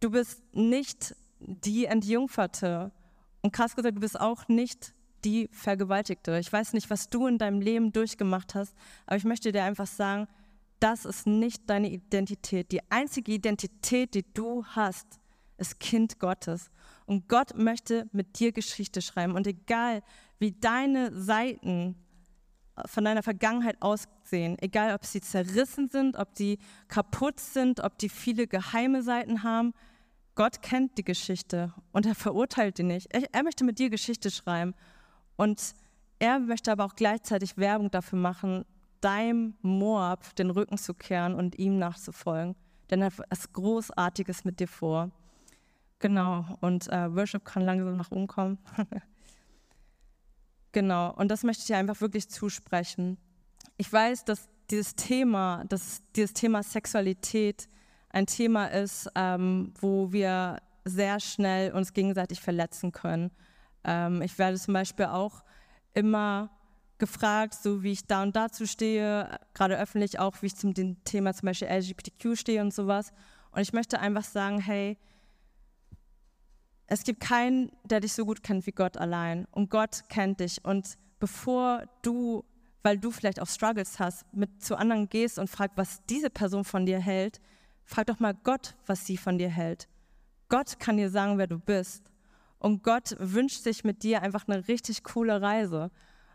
Du 0.00 0.10
bist 0.10 0.42
nicht 0.52 1.14
die 1.40 1.86
Entjungferte. 1.86 2.92
Und 3.42 3.52
krass 3.52 3.76
gesagt, 3.76 3.96
du 3.96 4.00
bist 4.00 4.18
auch 4.20 4.48
nicht 4.48 4.94
die 5.24 5.48
Vergewaltigte. 5.52 6.38
Ich 6.38 6.52
weiß 6.52 6.72
nicht, 6.72 6.90
was 6.90 7.08
du 7.10 7.26
in 7.26 7.38
deinem 7.38 7.60
Leben 7.60 7.92
durchgemacht 7.92 8.54
hast, 8.54 8.74
aber 9.06 9.16
ich 9.16 9.24
möchte 9.24 9.52
dir 9.52 9.64
einfach 9.64 9.86
sagen, 9.86 10.28
das 10.80 11.04
ist 11.04 11.26
nicht 11.26 11.68
deine 11.68 11.90
Identität. 11.90 12.70
Die 12.70 12.80
einzige 12.90 13.32
Identität, 13.32 14.14
die 14.14 14.24
du 14.34 14.64
hast, 14.64 15.06
ist 15.58 15.80
Kind 15.80 16.18
Gottes. 16.18 16.70
Und 17.06 17.28
Gott 17.28 17.56
möchte 17.56 18.08
mit 18.12 18.38
dir 18.38 18.52
Geschichte 18.52 19.00
schreiben. 19.00 19.34
Und 19.34 19.46
egal, 19.46 20.02
wie 20.38 20.52
deine 20.52 21.12
Seiten 21.18 21.96
von 22.84 23.04
deiner 23.04 23.22
Vergangenheit 23.22 23.80
aussehen, 23.80 24.56
egal 24.60 24.94
ob 24.94 25.06
sie 25.06 25.20
zerrissen 25.20 25.88
sind, 25.88 26.16
ob 26.16 26.34
die 26.34 26.58
kaputt 26.88 27.40
sind, 27.40 27.80
ob 27.80 27.96
die 27.98 28.08
viele 28.08 28.46
geheime 28.46 29.02
Seiten 29.02 29.42
haben, 29.42 29.72
Gott 30.34 30.60
kennt 30.60 30.98
die 30.98 31.04
Geschichte 31.04 31.72
und 31.92 32.04
er 32.04 32.14
verurteilt 32.14 32.76
die 32.76 32.82
nicht. 32.82 33.06
Er, 33.14 33.22
er 33.32 33.42
möchte 33.42 33.64
mit 33.64 33.78
dir 33.78 33.88
Geschichte 33.88 34.30
schreiben 34.30 34.74
und 35.36 35.74
er 36.18 36.38
möchte 36.38 36.70
aber 36.70 36.84
auch 36.84 36.94
gleichzeitig 36.94 37.56
Werbung 37.56 37.90
dafür 37.90 38.18
machen, 38.18 38.64
deinem 39.00 39.54
Moab 39.62 40.34
den 40.36 40.50
Rücken 40.50 40.76
zu 40.76 40.92
kehren 40.92 41.34
und 41.34 41.58
ihm 41.58 41.78
nachzufolgen. 41.78 42.54
Denn 42.90 43.00
er 43.00 43.06
hat 43.06 43.20
etwas 43.20 43.52
Großartiges 43.52 44.44
mit 44.44 44.60
dir 44.60 44.68
vor. 44.68 45.10
Genau, 45.98 46.44
und 46.60 46.88
äh, 46.88 47.14
Worship 47.14 47.44
kann 47.44 47.62
langsam 47.62 47.96
nach 47.96 48.10
oben 48.10 48.26
kommen. 48.26 48.58
genau, 50.72 51.14
und 51.14 51.30
das 51.30 51.42
möchte 51.42 51.62
ich 51.62 51.66
dir 51.66 51.78
einfach 51.78 52.00
wirklich 52.00 52.28
zusprechen. 52.28 53.16
Ich 53.78 53.90
weiß, 53.90 54.24
dass 54.24 54.48
dieses 54.70 54.94
Thema, 54.94 55.64
dass 55.68 56.02
dieses 56.14 56.34
Thema 56.34 56.62
Sexualität 56.62 57.68
ein 58.10 58.26
Thema 58.26 58.66
ist, 58.66 59.08
ähm, 59.14 59.72
wo 59.80 60.12
wir 60.12 60.60
sehr 60.84 61.20
schnell 61.20 61.72
uns 61.72 61.92
gegenseitig 61.92 62.40
verletzen 62.40 62.92
können. 62.92 63.30
Ähm, 63.84 64.22
ich 64.22 64.38
werde 64.38 64.58
zum 64.58 64.74
Beispiel 64.74 65.06
auch 65.06 65.44
immer 65.94 66.50
gefragt, 66.98 67.54
so 67.54 67.82
wie 67.82 67.92
ich 67.92 68.06
da 68.06 68.22
und 68.22 68.34
dazu 68.36 68.66
stehe, 68.66 69.38
gerade 69.54 69.78
öffentlich 69.78 70.18
auch, 70.18 70.40
wie 70.40 70.46
ich 70.46 70.56
zum 70.56 70.74
Thema 71.04 71.34
zum 71.34 71.46
Beispiel 71.46 71.68
LGBTQ 71.68 72.36
stehe 72.38 72.60
und 72.60 72.72
sowas. 72.72 73.12
Und 73.50 73.60
ich 73.60 73.72
möchte 73.72 74.00
einfach 74.00 74.24
sagen, 74.24 74.60
hey, 74.60 74.98
es 76.86 77.02
gibt 77.02 77.20
keinen, 77.20 77.70
der 77.84 78.00
dich 78.00 78.12
so 78.12 78.24
gut 78.24 78.42
kennt 78.42 78.66
wie 78.66 78.72
Gott 78.72 78.96
allein. 78.96 79.46
Und 79.50 79.70
Gott 79.70 80.04
kennt 80.08 80.40
dich. 80.40 80.64
Und 80.64 80.96
bevor 81.18 81.84
du, 82.02 82.44
weil 82.82 82.98
du 82.98 83.10
vielleicht 83.10 83.40
auch 83.40 83.48
Struggles 83.48 83.98
hast, 83.98 84.24
mit 84.32 84.62
zu 84.62 84.76
anderen 84.76 85.08
gehst 85.08 85.38
und 85.38 85.50
fragst, 85.50 85.76
was 85.76 86.04
diese 86.06 86.30
Person 86.30 86.64
von 86.64 86.86
dir 86.86 87.00
hält, 87.00 87.40
frag 87.84 88.06
doch 88.06 88.20
mal 88.20 88.34
Gott, 88.34 88.76
was 88.86 89.04
sie 89.04 89.16
von 89.16 89.38
dir 89.38 89.48
hält. 89.48 89.88
Gott 90.48 90.78
kann 90.78 90.96
dir 90.96 91.10
sagen, 91.10 91.38
wer 91.38 91.48
du 91.48 91.58
bist. 91.58 92.10
Und 92.58 92.82
Gott 92.82 93.16
wünscht 93.18 93.62
sich 93.62 93.84
mit 93.84 94.02
dir 94.02 94.22
einfach 94.22 94.46
eine 94.46 94.66
richtig 94.68 95.02
coole 95.02 95.42
Reise. 95.42 95.90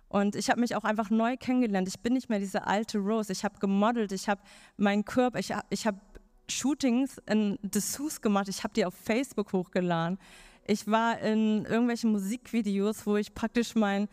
Und 0.09 0.35
ich 0.35 0.49
habe 0.49 0.59
mich 0.59 0.75
auch 0.75 0.83
einfach 0.83 1.09
neu 1.09 1.37
kennengelernt. 1.37 1.87
Ich 1.87 2.01
bin 2.01 2.13
nicht 2.13 2.29
mehr 2.29 2.39
diese 2.39 2.67
alte 2.67 2.97
Rose. 2.97 3.31
Ich 3.31 3.45
habe 3.45 3.59
gemodelt, 3.59 4.11
ich 4.11 4.27
habe 4.27 4.41
meinen 4.75 5.05
Körper, 5.05 5.39
ich, 5.39 5.53
ich 5.69 5.87
habe 5.87 5.99
Shootings 6.51 7.19
in 7.27 7.57
Dessous 7.61 8.21
gemacht, 8.21 8.47
ich 8.47 8.63
habe 8.63 8.73
die 8.73 8.85
auf 8.85 8.93
Facebook 8.93 9.53
hochgeladen. 9.53 10.19
Ich 10.65 10.87
war 10.87 11.19
in 11.19 11.65
irgendwelchen 11.65 12.11
Musikvideos, 12.11 13.05
wo 13.05 13.17
ich 13.17 13.33
praktisch 13.33 13.75
meinen 13.75 14.07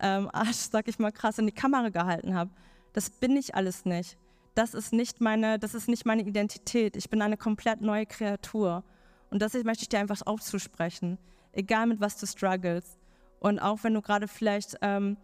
ähm, 0.00 0.28
Arsch, 0.32 0.56
sag 0.70 0.88
ich 0.88 0.98
mal, 0.98 1.12
krass 1.12 1.38
in 1.38 1.46
die 1.46 1.52
Kamera 1.52 1.90
gehalten 1.90 2.34
habe. 2.34 2.50
Das 2.92 3.10
bin 3.10 3.36
ich 3.36 3.54
alles 3.54 3.84
nicht. 3.84 4.18
Das 4.54 4.74
ist 4.74 4.92
nicht 4.92 5.20
meine, 5.20 5.58
das 5.58 5.74
ist 5.74 5.88
nicht 5.88 6.04
meine 6.04 6.22
Identität. 6.22 6.96
Ich 6.96 7.08
bin 7.08 7.22
eine 7.22 7.36
komplett 7.36 7.80
neue 7.80 8.06
Kreatur. 8.06 8.84
Und 9.30 9.40
das 9.40 9.54
möchte 9.54 9.82
ich 9.82 9.88
dir 9.88 10.00
einfach 10.00 10.20
aufzusprechen. 10.26 11.18
Egal 11.52 11.86
mit 11.86 12.00
was 12.00 12.18
du 12.18 12.26
struggles. 12.26 12.98
Und 13.40 13.58
auch 13.60 13.82
wenn 13.82 13.94
du 13.94 14.02
gerade 14.02 14.28
vielleicht 14.28 14.76
ähm, 14.82 15.16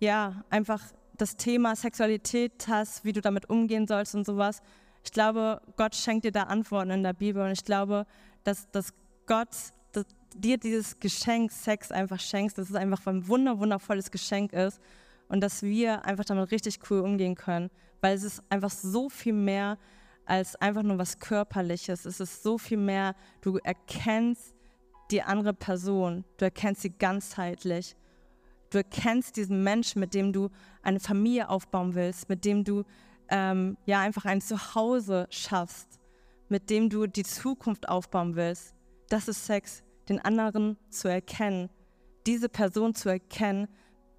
ja, 0.00 0.44
einfach 0.50 0.82
das 1.16 1.36
Thema 1.36 1.74
Sexualität 1.74 2.66
hast, 2.68 3.04
wie 3.04 3.12
du 3.12 3.20
damit 3.20 3.48
umgehen 3.48 3.86
sollst 3.86 4.14
und 4.14 4.26
sowas. 4.26 4.60
Ich 5.06 5.12
glaube, 5.12 5.62
Gott 5.76 5.94
schenkt 5.94 6.24
dir 6.24 6.32
da 6.32 6.42
Antworten 6.42 6.90
in 6.90 7.04
der 7.04 7.12
Bibel 7.12 7.40
und 7.40 7.52
ich 7.52 7.64
glaube, 7.64 8.06
dass, 8.42 8.68
dass 8.72 8.92
Gott 9.26 9.48
dass 9.92 10.04
dir 10.34 10.58
dieses 10.58 10.98
Geschenk 10.98 11.52
Sex 11.52 11.92
einfach 11.92 12.18
schenkt, 12.18 12.58
dass 12.58 12.70
es 12.70 12.74
einfach 12.74 13.06
ein 13.06 13.28
wunder, 13.28 13.60
wundervolles 13.60 14.10
Geschenk 14.10 14.52
ist 14.52 14.80
und 15.28 15.40
dass 15.40 15.62
wir 15.62 16.04
einfach 16.04 16.24
damit 16.24 16.50
richtig 16.50 16.80
cool 16.90 17.00
umgehen 17.00 17.36
können, 17.36 17.70
weil 18.00 18.16
es 18.16 18.24
ist 18.24 18.42
einfach 18.50 18.70
so 18.70 19.08
viel 19.08 19.32
mehr 19.32 19.78
als 20.24 20.56
einfach 20.56 20.82
nur 20.82 20.98
was 20.98 21.20
Körperliches. 21.20 22.04
Es 22.04 22.18
ist 22.18 22.42
so 22.42 22.58
viel 22.58 22.78
mehr, 22.78 23.14
du 23.42 23.58
erkennst 23.58 24.56
die 25.12 25.22
andere 25.22 25.54
Person, 25.54 26.24
du 26.36 26.46
erkennst 26.46 26.82
sie 26.82 26.90
ganzheitlich 26.90 27.94
Du 28.70 28.78
erkennst 28.78 29.36
diesen 29.36 29.62
Menschen, 29.62 30.00
mit 30.00 30.14
dem 30.14 30.32
du 30.32 30.50
eine 30.82 31.00
Familie 31.00 31.48
aufbauen 31.48 31.94
willst, 31.94 32.28
mit 32.28 32.44
dem 32.44 32.64
du 32.64 32.84
ähm, 33.28 33.76
ja 33.86 34.00
einfach 34.00 34.24
ein 34.24 34.40
Zuhause 34.40 35.26
schaffst, 35.30 36.00
mit 36.48 36.70
dem 36.70 36.88
du 36.90 37.06
die 37.06 37.24
Zukunft 37.24 37.88
aufbauen 37.88 38.36
willst. 38.36 38.74
Das 39.08 39.28
ist 39.28 39.46
Sex, 39.46 39.82
den 40.08 40.20
anderen 40.20 40.76
zu 40.90 41.08
erkennen, 41.08 41.70
diese 42.26 42.48
Person 42.48 42.94
zu 42.94 43.08
erkennen, 43.08 43.68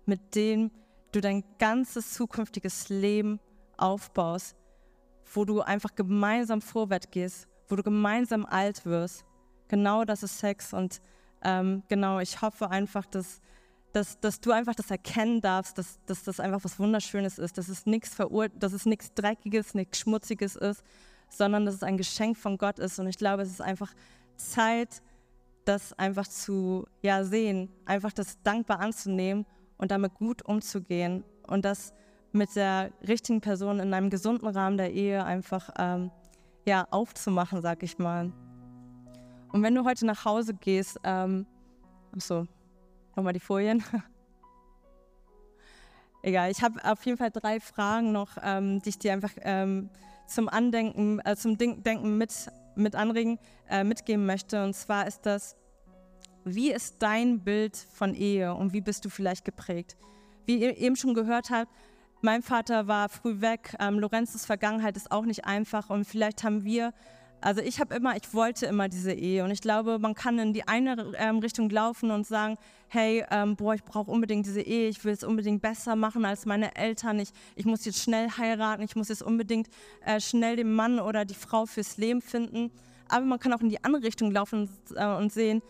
mit 0.06 0.36
dem 0.36 0.72
du 1.12 1.22
dein 1.22 1.44
ganzes 1.60 2.14
zukünftiges 2.14 2.90
Leben 2.90 3.40
aufbaust, 3.78 4.56
wo 5.34 5.46
du 5.46 5.62
einfach 5.62 5.96
gemeinsam 5.96 6.62
vorwärts 6.62 7.10
gehst, 7.12 7.48
wo 7.68 7.76
du 7.76 7.84
gemeinsam 7.84 8.46
alt 8.46 8.86
wirst. 8.86 9.26
Genau 9.68 10.06
das 10.06 10.24
ist 10.24 10.40
Sex 10.40 10.74
und 10.74 11.02
ähm, 11.44 11.84
genau, 11.88 12.20
ich 12.20 12.42
hoffe 12.42 12.70
einfach, 12.70 13.06
dass 13.06 13.42
dass, 13.98 14.20
dass 14.20 14.40
du 14.40 14.52
einfach 14.52 14.76
das 14.76 14.92
erkennen 14.92 15.42
darfst, 15.42 15.76
dass, 15.80 16.00
dass 16.06 16.24
das 16.24 16.40
einfach 16.40 16.64
was 16.64 16.78
Wunderschönes 16.78 17.40
ist, 17.40 17.58
dass 17.58 17.68
es 17.68 17.88
nichts 17.88 18.16
dass 18.60 18.74
es 18.74 18.86
nichts 18.86 19.12
Dreckiges, 19.16 19.74
nichts 19.74 19.98
Schmutziges 19.98 20.56
ist, 20.56 20.84
sondern 21.30 21.66
dass 21.66 21.74
es 21.74 21.84
ein 21.84 21.98
Geschenk 21.98 22.38
von 22.38 22.60
Gott 22.60 22.78
ist. 22.78 23.00
Und 23.00 23.08
ich 23.08 23.18
glaube, 23.18 23.42
es 23.42 23.50
ist 23.50 23.60
einfach 23.62 23.92
Zeit, 24.36 25.02
das 25.66 25.94
einfach 25.94 26.28
zu 26.28 26.86
ja, 27.02 27.24
sehen, 27.24 27.70
einfach 27.86 28.14
das 28.14 28.40
dankbar 28.44 28.82
anzunehmen 28.82 29.48
und 29.80 29.90
damit 29.90 30.14
gut 30.14 30.46
umzugehen 30.46 31.24
und 31.48 31.66
das 31.66 31.92
mit 32.32 32.56
der 32.56 32.92
richtigen 33.08 33.42
Person 33.42 33.80
in 33.80 33.96
einem 33.96 34.12
gesunden 34.12 34.48
Rahmen 34.48 34.78
der 34.78 34.94
Ehe 34.94 35.26
einfach 35.26 35.72
ähm, 35.80 36.12
ja, 36.68 36.86
aufzumachen, 36.92 37.64
sag 37.64 37.82
ich 37.82 37.98
mal. 37.98 38.32
Und 39.52 39.64
wenn 39.64 39.74
du 39.74 39.86
heute 39.86 40.06
nach 40.06 40.24
Hause 40.24 40.54
gehst, 40.54 41.00
ähm, 41.04 41.48
so, 42.16 42.46
Nochmal 43.18 43.34
die 43.34 43.40
Folien. 43.40 43.84
Egal, 46.22 46.52
ich 46.52 46.62
habe 46.62 46.80
auf 46.86 47.04
jeden 47.04 47.18
Fall 47.18 47.32
drei 47.32 47.60
Fragen 47.60 48.12
noch, 48.12 48.38
ähm, 48.44 48.80
die 48.84 48.90
ich 48.90 49.00
dir 49.00 49.12
einfach 49.12 49.32
ähm, 49.42 49.90
zum 50.28 50.48
Andenken, 50.48 51.20
äh, 51.26 51.36
zum 51.36 51.58
Denken 51.58 52.20
mit, 52.20 52.32
mit 52.76 52.96
anregen, 52.96 53.40
äh, 53.72 53.84
mitgeben 53.84 54.28
möchte. 54.28 54.64
Und 54.64 54.76
zwar 54.76 55.08
ist 55.08 55.26
das, 55.26 55.56
wie 56.46 56.72
ist 56.72 56.98
dein 57.00 57.40
Bild 57.40 57.76
von 57.76 58.14
Ehe 58.14 58.54
und 58.54 58.72
wie 58.72 58.82
bist 58.82 59.04
du 59.04 59.10
vielleicht 59.10 59.46
geprägt? 59.46 59.98
Wie 60.46 60.60
ihr 60.60 60.78
eben 60.78 60.96
schon 60.96 61.16
gehört 61.16 61.50
habt, 61.50 61.72
mein 62.22 62.44
Vater 62.44 62.88
war 62.88 63.10
früh 63.10 63.42
weg, 63.42 63.76
ähm, 63.80 63.98
Lorenzes 63.98 64.46
Vergangenheit 64.46 64.96
ist 64.96 65.12
auch 65.12 65.26
nicht 65.26 65.46
einfach 65.46 65.90
und 65.90 66.06
vielleicht 66.06 66.44
haben 66.44 66.64
wir 66.64 66.94
also 67.42 67.62
ich 67.62 67.80
habe 67.80 67.96
immer, 67.96 68.16
ich 68.16 68.34
wollte 68.34 68.66
immer 68.66 68.90
diese 68.90 69.14
Ehe 69.14 69.44
und 69.44 69.52
ich 69.52 69.62
glaube, 69.62 70.00
man 70.00 70.16
kann 70.16 70.40
in 70.40 70.54
die 70.54 70.68
eine 70.68 71.14
ähm, 71.18 71.40
Richtung 71.40 71.70
laufen 71.70 72.10
und 72.10 72.26
sagen, 72.26 72.58
hey, 72.88 73.24
ähm, 73.30 73.56
boah, 73.56 73.76
ich 73.76 73.84
brauche 73.84 74.10
unbedingt 74.10 74.46
diese 74.46 74.62
Ehe, 74.62 74.90
ich 74.90 75.04
will 75.06 75.14
es 75.14 75.24
unbedingt 75.24 75.62
besser 75.62 75.96
machen 75.96 76.26
als 76.26 76.46
meine 76.46 76.76
Eltern, 76.76 77.20
ich, 77.20 77.30
ich 77.56 77.66
muss 77.66 77.86
jetzt 77.86 78.02
schnell 78.02 78.30
heiraten, 78.30 78.82
ich 78.82 78.96
muss 78.96 79.10
jetzt 79.10 79.22
unbedingt 79.22 79.68
äh, 80.06 80.20
schnell 80.20 80.56
den 80.56 80.74
Mann 80.74 81.00
oder 81.00 81.26
die 81.26 81.36
Frau 81.36 81.66
fürs 81.66 81.98
Leben 81.98 82.22
finden. 82.22 82.72
Aber 83.10 83.26
man 83.26 83.40
kann 83.40 83.54
auch 83.54 83.62
in 83.62 83.70
die 83.70 83.84
andere 83.84 84.04
Richtung 84.04 84.32
laufen 84.32 84.62
und, 84.62 84.98
äh, 84.98 85.06
und 85.06 85.32
sehen, 85.32 85.62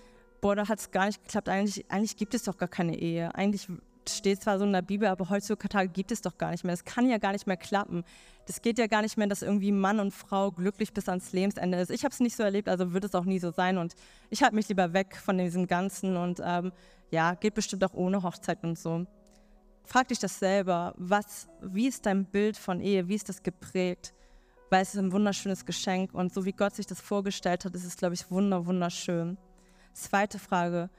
boah, 0.42 0.56
da 0.56 0.68
hat 0.68 0.80
es 0.80 0.92
gar 0.92 1.08
nicht 1.08 1.22
geklappt, 1.24 1.50
eigentlich, 1.50 1.86
eigentlich 1.92 2.16
gibt 2.16 2.34
es 2.34 2.44
doch 2.44 2.58
gar 2.58 2.70
keine 2.70 2.98
Ehe, 2.98 3.34
eigentlich 3.36 3.68
steht 4.10 4.42
zwar 4.42 4.60
so 4.60 4.66
in 4.66 4.74
der 4.74 4.82
Bibel, 4.82 5.08
aber 5.08 5.30
heutzutage 5.30 5.90
gibt 5.90 6.12
es 6.12 6.22
doch 6.22 6.38
gar 6.38 6.52
nicht 6.52 6.64
mehr. 6.64 6.74
Es 6.74 6.86
kann 6.86 7.10
ja 7.10 7.18
gar 7.18 7.32
nicht 7.32 7.48
mehr 7.48 7.58
klappen. 7.58 8.04
Das 8.46 8.62
geht 8.62 8.78
ja 8.80 8.88
gar 8.88 9.02
nicht 9.02 9.18
mehr, 9.18 9.28
dass 9.28 9.42
irgendwie 9.42 9.72
Mann 9.72 10.00
und 10.00 10.12
Frau 10.12 10.52
glücklich 10.52 10.94
bis 10.94 11.10
ans 11.10 11.34
Lebensende 11.34 11.80
ist. 11.80 11.92
Ich 11.92 12.04
habe 12.04 12.14
es 12.14 12.20
nicht 12.20 12.36
so 12.36 12.44
erlebt, 12.44 12.70
also 12.70 12.94
wird 12.94 13.04
es 13.04 13.16
auch 13.16 13.26
nie 13.26 13.40
so 13.40 13.52
sein. 13.52 13.78
Und 13.78 13.96
ich 14.30 14.44
halte 14.44 14.56
mich 14.56 14.70
lieber 14.70 14.94
weg 14.94 15.16
von 15.16 15.38
diesem 15.38 15.68
Ganzen 15.68 16.18
und 16.18 16.42
ähm, 16.44 16.72
ja, 17.12 17.36
geht 17.36 17.54
bestimmt 17.54 17.84
auch 17.84 17.94
ohne 17.94 18.24
Hochzeit 18.24 18.64
und 18.64 18.78
so. 18.78 19.06
Frag 19.84 20.10
dich 20.10 20.20
das 20.20 20.40
selber. 20.40 20.94
Was, 20.98 21.48
wie 21.62 21.88
ist 21.88 22.06
dein 22.06 22.26
Bild 22.26 22.58
von 22.58 22.82
Ehe? 22.82 23.08
Wie 23.08 23.16
ist 23.16 23.30
das 23.30 23.44
geprägt? 23.44 24.14
Weil 24.70 24.82
es 24.82 24.94
ist 24.94 25.00
ein 25.00 25.14
wunderschönes 25.14 25.66
Geschenk 25.66 26.14
und 26.14 26.34
so 26.34 26.44
wie 26.44 26.52
Gott 26.52 26.76
sich 26.76 26.86
das 26.86 27.00
vorgestellt 27.00 27.64
hat, 27.64 27.74
ist 27.74 27.86
es, 27.86 27.96
glaube 27.96 28.16
ich, 28.16 28.30
wunder, 28.30 28.66
wunderschön. 28.66 29.38
Zweite 29.94 30.40
Frage 30.40 30.90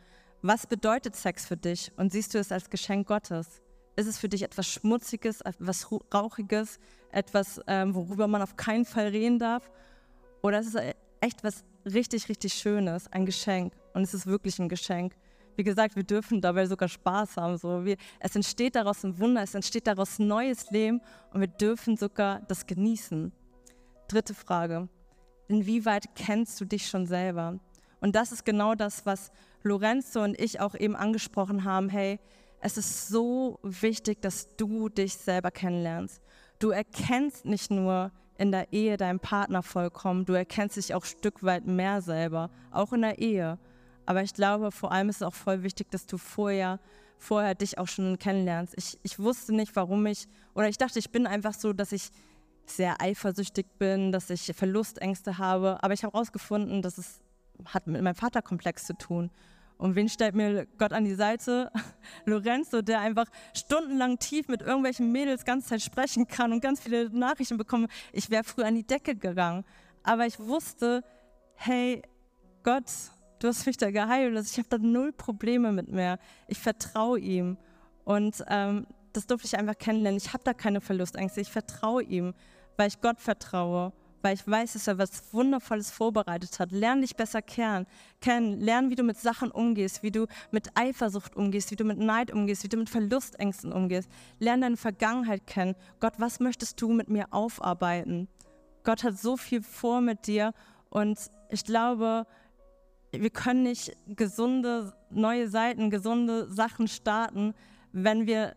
was 0.42 0.66
bedeutet 0.66 1.16
Sex 1.16 1.46
für 1.46 1.57
dich 1.57 1.90
und 1.96 2.12
siehst 2.12 2.35
du 2.35 2.38
es 2.38 2.53
als 2.53 2.70
Geschenk 2.70 3.09
Gottes? 3.09 3.61
Ist 3.96 4.07
es 4.07 4.18
für 4.18 4.29
dich 4.29 4.42
etwas 4.42 4.68
Schmutziges, 4.68 5.40
etwas 5.40 5.90
Rauchiges, 6.14 6.79
etwas, 7.11 7.61
ähm, 7.66 7.94
worüber 7.94 8.29
man 8.29 8.42
auf 8.42 8.57
keinen 8.57 8.85
Fall 8.85 9.09
reden 9.09 9.40
darf? 9.40 9.68
Oder 10.42 10.61
ist 10.61 10.74
es 10.74 10.94
echt 11.20 11.42
was 11.42 11.64
richtig, 11.85 12.29
richtig 12.29 12.55
Schönes, 12.55 13.11
ein 13.12 13.27
Geschenk? 13.27 13.72
Und 13.94 14.03
es 14.03 14.14
ist 14.14 14.27
wirklich 14.27 14.61
ein 14.61 14.68
Geschenk. 14.68 15.16
Wie 15.57 15.64
gesagt, 15.64 15.96
wir 15.96 16.05
dürfen 16.05 16.40
dabei 16.40 16.66
sogar 16.66 16.88
Spaß 16.88 17.37
haben. 17.37 17.59
So. 17.59 17.85
Wir, 17.85 17.96
es 18.20 18.37
entsteht 18.37 18.77
daraus 18.77 19.03
ein 19.03 19.18
Wunder, 19.18 19.42
es 19.42 19.57
entsteht 19.57 19.88
daraus 19.88 20.20
neues 20.20 20.70
Leben 20.70 21.01
und 21.33 21.40
wir 21.40 21.48
dürfen 21.48 21.96
sogar 21.96 22.42
das 22.42 22.64
genießen. 22.64 23.33
Dritte 24.07 24.35
Frage. 24.35 24.88
Inwieweit 25.48 26.14
kennst 26.14 26.61
du 26.61 26.64
dich 26.64 26.87
schon 26.87 27.07
selber? 27.07 27.59
Und 28.01 28.14
das 28.14 28.31
ist 28.31 28.44
genau 28.44 28.77
das, 28.77 29.05
was 29.05 29.33
Lorenzo 29.62 30.23
und 30.23 30.40
ich 30.40 30.61
auch 30.61 30.75
eben 30.75 30.97
angesprochen 30.97 31.64
haben. 31.64 31.88
Hey, 31.88 32.18
es 32.61 32.77
ist 32.77 33.09
so 33.09 33.59
wichtig, 33.62 34.21
dass 34.21 34.55
du 34.57 34.88
dich 34.88 35.14
selber 35.14 35.51
kennenlernst. 35.51 36.21
Du 36.59 36.71
erkennst 36.71 37.44
nicht 37.44 37.71
nur 37.71 38.11
in 38.37 38.53
der 38.53 38.73
Ehe 38.73 38.97
deinen 38.97 39.21
Partner 39.21 39.62
vollkommen, 39.62 40.25
du 40.25 40.33
erkennst 40.33 40.77
dich 40.77 40.94
auch 40.94 41.03
ein 41.03 41.09
Stück 41.09 41.42
weit 41.42 41.66
mehr 41.66 42.01
selber, 42.03 42.51
auch 42.71 42.92
in 42.92 43.03
der 43.03 43.18
Ehe. 43.18 43.59
Aber 44.07 44.23
ich 44.23 44.33
glaube, 44.33 44.71
vor 44.71 44.92
allem 44.92 45.09
ist 45.09 45.16
es 45.16 45.23
auch 45.23 45.35
voll 45.35 45.62
wichtig, 45.62 45.90
dass 45.90 46.07
du 46.07 46.18
vorher, 46.18 46.81
vorher 47.18 47.55
dich 47.55 47.79
auch 47.79 47.88
schon 47.88 48.18
kennenlernst. 48.18 48.75
Ich, 48.77 48.99
ich 49.03 49.18
wusste 49.18 49.55
nicht, 49.55 49.77
warum 49.77 50.07
ich, 50.07 50.27
oder 50.55 50.68
ich 50.68 50.79
dachte, 50.79 50.99
ich 50.99 51.11
bin 51.11 51.27
einfach 51.27 51.53
so, 51.53 51.73
dass 51.73 51.92
ich 51.92 52.11
sehr 52.64 53.01
eifersüchtig 53.01 53.66
bin, 53.79 54.12
dass 54.12 54.31
ich 54.31 54.53
Verlustängste 54.55 55.38
habe. 55.38 55.79
Aber 55.83 55.94
ich 55.94 56.05
habe 56.05 56.12
herausgefunden, 56.12 56.83
dass 56.83 56.99
es 56.99 57.21
hat 57.66 57.87
mit 57.87 58.03
meinem 58.03 58.14
Vaterkomplex 58.14 58.87
zu 58.87 58.97
tun. 58.97 59.31
Und 59.79 59.94
wen 59.94 60.09
stellt 60.09 60.35
mir 60.35 60.66
Gott 60.77 60.92
an 60.92 61.05
die 61.05 61.14
Seite? 61.14 61.71
Lorenzo, 62.25 62.83
der 62.83 63.01
einfach 63.01 63.27
stundenlang 63.55 64.18
tief 64.18 64.49
mit 64.49 64.61
irgendwelchen 64.61 65.12
Mädels 65.12 65.44
ganze 65.44 65.68
Zeit 65.68 65.83
sprechen 65.83 66.27
kann 66.27 66.53
und 66.53 66.61
ganz 66.61 66.81
viele 66.81 67.09
Nachrichten 67.11 67.57
bekommen. 67.57 67.87
Ich 68.12 68.29
wäre 68.29 68.42
früher 68.42 68.66
an 68.66 68.75
die 68.75 68.87
Decke 68.87 69.14
gegangen. 69.14 69.64
Aber 70.03 70.27
ich 70.27 70.38
wusste, 70.40 71.05
hey, 71.55 72.03
Gott, 72.64 72.90
du 73.38 73.49
hast 73.49 73.66
mich 73.66 73.77
da 73.77 73.92
geheilt. 73.92 74.37
Also 74.37 74.51
ich 74.51 74.59
habe 74.59 74.68
da 74.68 74.79
null 74.79 75.12
Probleme 75.12 75.71
mit 75.71 75.88
mehr. 75.88 76.18
Ich 76.49 76.59
vertraue 76.59 77.21
ihm. 77.21 77.57
Und 78.05 78.44
ähm, 78.49 78.87
das 79.12 79.27
durfte 79.27 79.47
ich 79.47 79.57
einfach 79.57 79.79
kennenlernen. 79.79 80.18
Ich 80.18 80.33
habe 80.33 80.42
da 80.42 80.55
keine 80.55 80.81
Verlustängste. 80.81 81.40
Ich 81.40 81.53
vertraue 81.53 82.03
ihm, 82.03 82.35
weil 82.77 82.88
ich 82.88 83.01
Gott 83.01 83.21
vertraue 83.21 83.92
weil 84.22 84.35
ich 84.35 84.46
weiß, 84.46 84.74
dass 84.74 84.87
er 84.87 84.98
was 84.98 85.33
Wundervolles 85.33 85.90
vorbereitet 85.90 86.59
hat. 86.59 86.72
Lern 86.72 87.00
dich 87.00 87.16
besser 87.16 87.42
kennen. 87.42 87.87
Lern, 88.24 88.90
wie 88.90 88.94
du 88.94 89.02
mit 89.02 89.18
Sachen 89.18 89.50
umgehst, 89.50 90.02
wie 90.02 90.11
du 90.11 90.26
mit 90.50 90.70
Eifersucht 90.74 91.37
umgehst, 91.37 91.70
wie 91.70 91.76
du 91.76 91.85
mit 91.85 91.98
Neid 91.98 92.33
umgehst, 92.33 92.64
wie 92.64 92.68
du 92.68 92.76
mit 92.76 92.90
Verlustängsten 92.90 93.72
umgehst. 93.72 94.11
Lern 94.38 94.61
deine 94.61 94.76
Vergangenheit 94.76 95.46
kennen. 95.46 95.74
Gott, 96.00 96.14
was 96.18 96.40
möchtest 96.40 96.81
du 96.81 96.92
mit 96.92 97.09
mir 97.09 97.26
aufarbeiten? 97.31 98.28
Gott 98.85 99.04
hat 99.04 99.18
so 99.18 99.37
viel 99.37 99.62
vor 99.62 100.00
mit 100.00 100.26
dir 100.26 100.52
und 100.90 101.18
ich 101.50 101.64
glaube, 101.64 102.26
wir 103.12 103.31
können 103.31 103.62
nicht 103.62 103.92
gesunde 104.07 104.92
neue 105.11 105.48
Seiten, 105.48 105.90
gesunde 105.90 106.50
Sachen 106.50 106.88
starten, 106.88 107.54
wenn 107.92 108.26
wir 108.26 108.54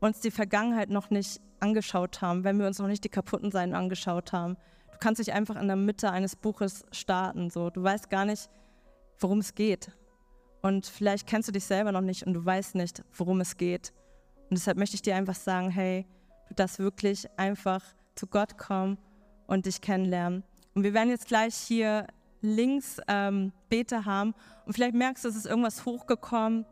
uns 0.00 0.20
die 0.20 0.30
Vergangenheit 0.30 0.90
noch 0.90 1.10
nicht 1.10 1.40
angeschaut 1.60 2.20
haben, 2.20 2.44
wenn 2.44 2.58
wir 2.58 2.66
uns 2.66 2.78
noch 2.78 2.88
nicht 2.88 3.04
die 3.04 3.08
kaputten 3.08 3.50
Seiten 3.50 3.74
angeschaut 3.74 4.32
haben. 4.32 4.56
Kannst 5.04 5.20
dich 5.20 5.34
einfach 5.34 5.60
in 5.60 5.66
der 5.66 5.76
Mitte 5.76 6.10
eines 6.10 6.34
Buches 6.34 6.86
starten. 6.90 7.50
So. 7.50 7.68
Du 7.68 7.82
weißt 7.82 8.08
gar 8.08 8.24
nicht, 8.24 8.48
worum 9.18 9.40
es 9.40 9.54
geht. 9.54 9.90
Und 10.62 10.86
vielleicht 10.86 11.26
kennst 11.26 11.46
du 11.46 11.52
dich 11.52 11.66
selber 11.66 11.92
noch 11.92 12.00
nicht 12.00 12.26
und 12.26 12.32
du 12.32 12.42
weißt 12.42 12.74
nicht, 12.74 13.04
worum 13.12 13.42
es 13.42 13.58
geht. 13.58 13.92
Und 14.48 14.52
deshalb 14.52 14.78
möchte 14.78 14.94
ich 14.94 15.02
dir 15.02 15.14
einfach 15.14 15.34
sagen, 15.34 15.68
hey, 15.68 16.06
du 16.48 16.54
darfst 16.54 16.78
wirklich 16.78 17.26
einfach 17.36 17.84
zu 18.14 18.26
Gott 18.26 18.56
kommen 18.56 18.96
und 19.46 19.66
dich 19.66 19.82
kennenlernen. 19.82 20.42
Und 20.74 20.84
wir 20.84 20.94
werden 20.94 21.10
jetzt 21.10 21.26
gleich 21.26 21.54
hier 21.54 22.06
links 22.40 22.98
ähm, 23.06 23.52
Bete 23.68 24.06
haben 24.06 24.32
und 24.64 24.72
vielleicht 24.72 24.94
merkst 24.94 25.22
du, 25.22 25.28
es 25.28 25.36
ist 25.36 25.44
irgendwas 25.44 25.84
hochgekommen 25.84 26.64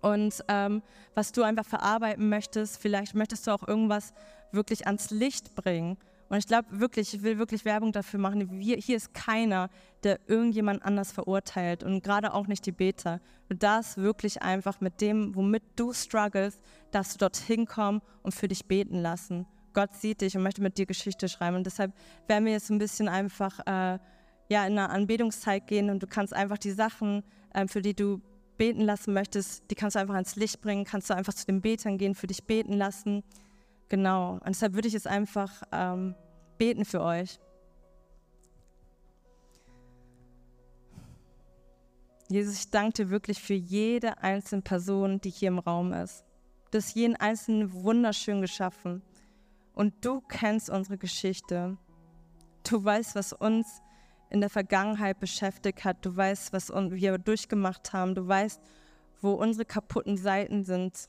und 0.00 0.44
ähm, 0.48 0.82
was 1.14 1.30
du 1.30 1.44
einfach 1.44 1.66
verarbeiten 1.66 2.28
möchtest. 2.28 2.78
Vielleicht 2.82 3.14
möchtest 3.14 3.46
du 3.46 3.52
auch 3.52 3.68
irgendwas 3.68 4.12
wirklich 4.50 4.88
ans 4.88 5.10
Licht 5.10 5.54
bringen. 5.54 5.98
Und 6.30 6.38
ich 6.38 6.46
glaube 6.46 6.68
wirklich, 6.78 7.12
ich 7.12 7.22
will 7.22 7.38
wirklich 7.38 7.64
Werbung 7.64 7.90
dafür 7.90 8.20
machen. 8.20 8.48
Wir, 8.60 8.76
hier 8.76 8.96
ist 8.96 9.12
keiner, 9.12 9.68
der 10.04 10.20
irgendjemand 10.28 10.84
anders 10.84 11.10
verurteilt 11.10 11.82
und 11.82 12.04
gerade 12.04 12.32
auch 12.32 12.46
nicht 12.46 12.64
die 12.66 12.72
Beter. 12.72 13.20
Du 13.48 13.56
darfst 13.56 13.96
wirklich 13.96 14.40
einfach 14.40 14.80
mit 14.80 15.00
dem, 15.00 15.34
womit 15.34 15.64
du 15.74 15.92
struggles, 15.92 16.60
darfst 16.92 17.14
du 17.14 17.18
dorthin 17.18 17.66
kommen 17.66 18.00
und 18.22 18.32
für 18.32 18.46
dich 18.46 18.66
beten 18.66 19.02
lassen. 19.02 19.44
Gott 19.72 19.92
sieht 19.94 20.20
dich 20.20 20.36
und 20.36 20.44
möchte 20.44 20.62
mit 20.62 20.78
dir 20.78 20.86
Geschichte 20.86 21.28
schreiben. 21.28 21.56
Und 21.56 21.66
deshalb 21.66 21.92
werden 22.28 22.44
wir 22.44 22.52
jetzt 22.52 22.70
ein 22.70 22.78
bisschen 22.78 23.08
einfach 23.08 23.58
äh, 23.66 23.98
ja, 24.48 24.66
in 24.66 24.78
eine 24.78 24.90
Anbetungszeit 24.90 25.66
gehen 25.66 25.90
und 25.90 26.00
du 26.00 26.06
kannst 26.06 26.32
einfach 26.32 26.58
die 26.58 26.70
Sachen, 26.70 27.24
äh, 27.54 27.66
für 27.66 27.82
die 27.82 27.94
du 27.94 28.20
beten 28.56 28.82
lassen 28.82 29.14
möchtest, 29.14 29.68
die 29.70 29.74
kannst 29.74 29.96
du 29.96 30.00
einfach 30.00 30.14
ans 30.14 30.36
Licht 30.36 30.60
bringen, 30.60 30.84
kannst 30.84 31.10
du 31.10 31.14
einfach 31.14 31.34
zu 31.34 31.46
den 31.46 31.60
Betern 31.60 31.98
gehen, 31.98 32.14
für 32.14 32.28
dich 32.28 32.44
beten 32.44 32.74
lassen. 32.74 33.24
Genau. 33.90 34.34
Und 34.34 34.48
deshalb 34.48 34.74
würde 34.74 34.88
ich 34.88 34.94
jetzt 34.94 35.08
einfach 35.08 35.62
ähm, 35.72 36.14
beten 36.56 36.84
für 36.84 37.02
euch. 37.02 37.38
Jesus, 42.28 42.60
ich 42.60 42.70
danke 42.70 43.02
dir 43.02 43.10
wirklich 43.10 43.42
für 43.42 43.54
jede 43.54 44.18
einzelne 44.18 44.62
Person, 44.62 45.20
die 45.20 45.30
hier 45.30 45.48
im 45.48 45.58
Raum 45.58 45.92
ist. 45.92 46.24
Du 46.70 46.78
hast 46.78 46.94
jeden 46.94 47.16
einzelnen 47.16 47.72
wunderschön 47.72 48.40
geschaffen. 48.40 49.02
Und 49.74 50.04
du 50.04 50.20
kennst 50.20 50.70
unsere 50.70 50.96
Geschichte. 50.96 51.76
Du 52.62 52.84
weißt, 52.84 53.16
was 53.16 53.32
uns 53.32 53.82
in 54.28 54.40
der 54.40 54.50
Vergangenheit 54.50 55.18
beschäftigt 55.18 55.84
hat. 55.84 56.06
Du 56.06 56.16
weißt, 56.16 56.52
was 56.52 56.68
wir 56.68 57.18
durchgemacht 57.18 57.92
haben. 57.92 58.14
Du 58.14 58.28
weißt, 58.28 58.60
wo 59.20 59.32
unsere 59.32 59.64
kaputten 59.64 60.16
Seiten 60.16 60.62
sind, 60.62 61.08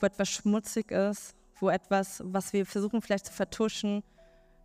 wo 0.00 0.06
etwas 0.06 0.28
schmutzig 0.28 0.90
ist, 0.90 1.34
wo 1.60 1.68
etwas, 1.68 2.22
was 2.24 2.52
wir 2.52 2.66
versuchen 2.66 3.02
vielleicht 3.02 3.26
zu 3.26 3.32
vertuschen, 3.32 4.02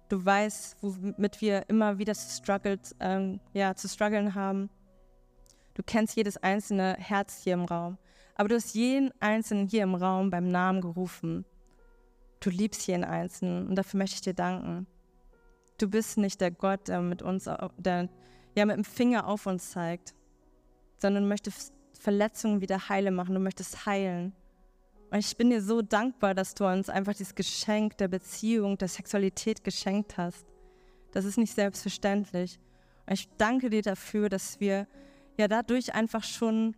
du 0.10 0.24
weißt, 0.24 0.78
womit 0.82 1.42
wir 1.42 1.70
immer 1.70 1.98
wieder 1.98 2.16
struggled, 2.16 2.96
ähm, 3.00 3.40
ja, 3.54 3.76
zu 3.76 3.88
strugglen 3.88 4.36
haben. 4.36 4.70
Du 5.76 5.84
kennst 5.84 6.16
jedes 6.16 6.38
einzelne 6.38 6.96
Herz 7.00 7.42
hier 7.44 7.54
im 7.54 7.66
Raum. 7.66 7.98
Aber 8.36 8.50
du 8.50 8.56
hast 8.56 8.74
jeden 8.74 9.12
Einzelnen 9.20 9.68
hier 9.68 9.84
im 9.84 9.96
Raum 9.96 10.30
beim 10.30 10.48
Namen 10.48 10.82
gerufen. 10.82 11.46
Du 12.40 12.50
liebst 12.50 12.88
jeden 12.88 13.04
Einzelnen 13.04 13.68
und 13.68 13.76
dafür 13.76 13.98
möchte 13.98 14.16
ich 14.16 14.22
dir 14.22 14.34
danken. 14.34 14.88
Du 15.78 15.90
bist 15.90 16.18
nicht 16.18 16.42
der 16.42 16.52
Gott, 16.52 16.88
der 16.88 17.02
mit 17.02 17.22
uns, 17.22 17.50
der 17.78 18.10
ja 18.56 18.66
mit 18.66 18.78
dem 18.78 18.84
Finger 18.84 19.28
auf 19.28 19.46
uns 19.46 19.72
zeigt, 19.72 20.14
sondern 20.98 21.24
du 21.24 21.30
möchtest 21.30 21.74
Verletzungen 22.00 22.62
wieder 22.62 22.90
heile 22.90 23.12
machen. 23.12 23.36
Du 23.36 23.42
möchtest 23.42 23.86
heilen. 23.86 24.34
Und 25.12 25.20
ich 25.20 25.36
bin 25.36 25.50
dir 25.50 25.62
so 25.62 25.82
dankbar, 25.82 26.36
dass 26.36 26.54
du 26.54 26.66
uns 26.66 26.90
einfach 26.90 27.14
dieses 27.14 27.34
Geschenk 27.34 27.98
der 27.98 28.08
Beziehung, 28.08 28.78
der 28.78 28.88
Sexualität 28.88 29.64
geschenkt 29.64 30.18
hast. 30.18 30.46
Das 31.12 31.26
ist 31.26 31.38
nicht 31.38 31.54
selbstverständlich. 31.54 32.60
Und 33.08 33.14
ich 33.14 33.28
danke 33.38 33.70
dir 33.70 33.82
dafür, 33.82 34.30
dass 34.30 34.60
wir 34.60 34.88
ja 35.38 35.48
dadurch 35.48 35.96
einfach 35.96 36.24
schon 36.24 36.76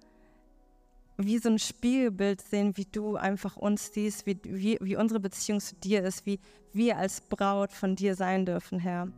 wie 1.18 1.38
so 1.40 1.50
ein 1.50 1.60
Spiegelbild 1.60 2.42
sehen, 2.42 2.78
wie 2.78 2.86
du 2.86 3.16
einfach 3.16 3.58
uns 3.58 3.94
siehst, 3.94 4.26
wie, 4.26 4.40
wie, 4.44 4.78
wie 4.82 4.96
unsere 4.96 5.20
Beziehung 5.20 5.60
zu 5.60 5.76
dir 5.76 6.04
ist, 6.04 6.26
wie 6.26 6.40
wir 6.72 6.98
als 6.98 7.22
Braut 7.22 7.72
von 7.74 7.96
dir 7.96 8.16
sein 8.16 8.46
dürfen, 8.46 8.80
Herr. 8.80 9.10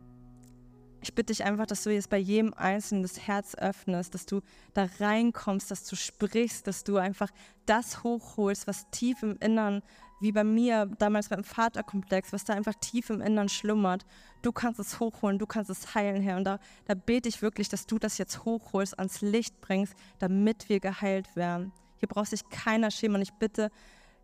Ich 1.04 1.14
bitte 1.14 1.34
dich 1.34 1.44
einfach, 1.44 1.66
dass 1.66 1.84
du 1.84 1.90
jetzt 1.90 2.08
bei 2.08 2.16
jedem 2.16 2.54
Einzelnen 2.54 3.02
das 3.02 3.20
Herz 3.28 3.54
öffnest, 3.56 4.14
dass 4.14 4.24
du 4.24 4.40
da 4.72 4.88
reinkommst, 5.00 5.70
dass 5.70 5.84
du 5.84 5.96
sprichst, 5.96 6.66
dass 6.66 6.82
du 6.82 6.96
einfach 6.96 7.28
das 7.66 8.02
hochholst, 8.02 8.66
was 8.66 8.88
tief 8.90 9.22
im 9.22 9.36
Innern, 9.36 9.82
wie 10.22 10.32
bei 10.32 10.44
mir 10.44 10.86
damals 10.98 11.28
beim 11.28 11.44
Vaterkomplex, 11.44 12.32
was 12.32 12.44
da 12.44 12.54
einfach 12.54 12.72
tief 12.80 13.10
im 13.10 13.20
Innern 13.20 13.50
schlummert. 13.50 14.06
Du 14.40 14.50
kannst 14.50 14.80
es 14.80 14.98
hochholen, 14.98 15.38
du 15.38 15.46
kannst 15.46 15.68
es 15.68 15.94
heilen, 15.94 16.22
Herr. 16.22 16.38
Und 16.38 16.44
da, 16.44 16.58
da 16.86 16.94
bete 16.94 17.28
ich 17.28 17.42
wirklich, 17.42 17.68
dass 17.68 17.86
du 17.86 17.98
das 17.98 18.16
jetzt 18.16 18.46
hochholst, 18.46 18.98
ans 18.98 19.20
Licht 19.20 19.60
bringst, 19.60 19.92
damit 20.20 20.70
wir 20.70 20.80
geheilt 20.80 21.36
werden. 21.36 21.70
Hier 21.98 22.08
braucht 22.08 22.30
sich 22.30 22.48
keiner 22.48 22.90
schämen. 22.90 23.16
Und 23.16 23.22
ich 23.22 23.34
bitte, 23.34 23.70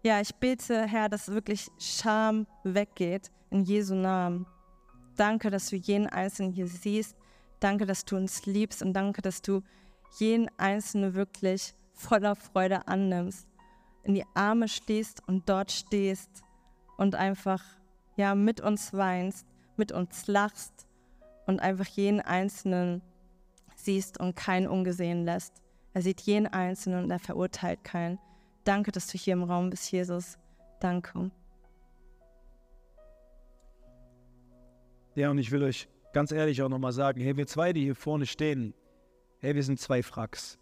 ja, 0.03 0.19
ich 0.23 0.35
bete, 0.37 0.87
Herr, 0.87 1.11
dass 1.11 1.29
wirklich 1.29 1.69
Scham 1.79 2.47
weggeht 2.65 3.31
in 3.51 3.65
Jesu 3.65 3.95
Namen. 3.95 4.47
Danke, 5.17 5.51
dass 5.51 5.69
du 5.69 5.77
jeden 5.77 6.07
Einzelnen 6.07 6.53
hier 6.53 6.67
siehst. 6.67 7.17
Danke, 7.61 7.87
dass 7.87 8.05
du 8.05 8.17
uns 8.17 8.47
liebst 8.47 8.83
und 8.83 8.95
danke, 8.95 9.23
dass 9.23 9.43
du 9.43 9.63
jeden 10.19 10.49
Einzelnen 10.57 11.15
wirklich 11.15 11.75
voller 11.93 12.35
Freude 12.35 12.89
annimmst, 12.89 13.47
in 14.03 14.15
die 14.15 14.25
Arme 14.35 14.69
stehst 14.69 15.23
und 15.29 15.49
dort 15.49 15.71
stehst 15.71 16.31
und 16.97 17.15
einfach 17.15 17.63
ja 18.17 18.35
mit 18.35 18.61
uns 18.61 18.93
weinst, 18.93 19.47
mit 19.77 19.93
uns 19.93 20.27
lachst 20.27 20.87
und 21.47 21.61
einfach 21.61 21.87
jeden 21.87 22.21
Einzelnen 22.21 23.03
siehst 23.77 24.19
und 24.21 24.37
keinen 24.37 24.67
ungesehen 24.67 25.25
lässt. 25.25 25.63
Er 25.93 26.03
sieht 26.03 26.21
jeden 26.23 26.47
Einzelnen 26.47 27.05
und 27.05 27.11
er 27.11 27.19
verurteilt 27.19 27.83
keinen. 27.85 28.19
Danke, 28.65 28.93
dass 28.93 29.07
du 29.09 29.19
hier 29.19 29.35
im 29.35 29.43
Raum 29.43 29.71
bist, 29.71 29.91
Jesus. 29.91 30.39
Danke. 30.81 31.31
Ja, 35.15 35.31
und 35.31 35.39
ich 35.39 35.51
will 35.51 35.63
euch 35.63 35.89
ganz 36.13 36.33
ehrlich 36.33 36.63
auch 36.63 36.69
nochmal 36.69 36.93
sagen, 36.93 37.21
hey, 37.21 37.37
wir 37.37 37.47
zwei, 37.47 37.73
die 37.73 37.83
hier 37.83 37.97
vorne 37.97 38.27
stehen, 38.27 38.75
hey, 39.41 39.55
wir 39.55 39.63
sind 39.63 39.81
zwei 39.81 40.03
Fracks. 40.03 40.59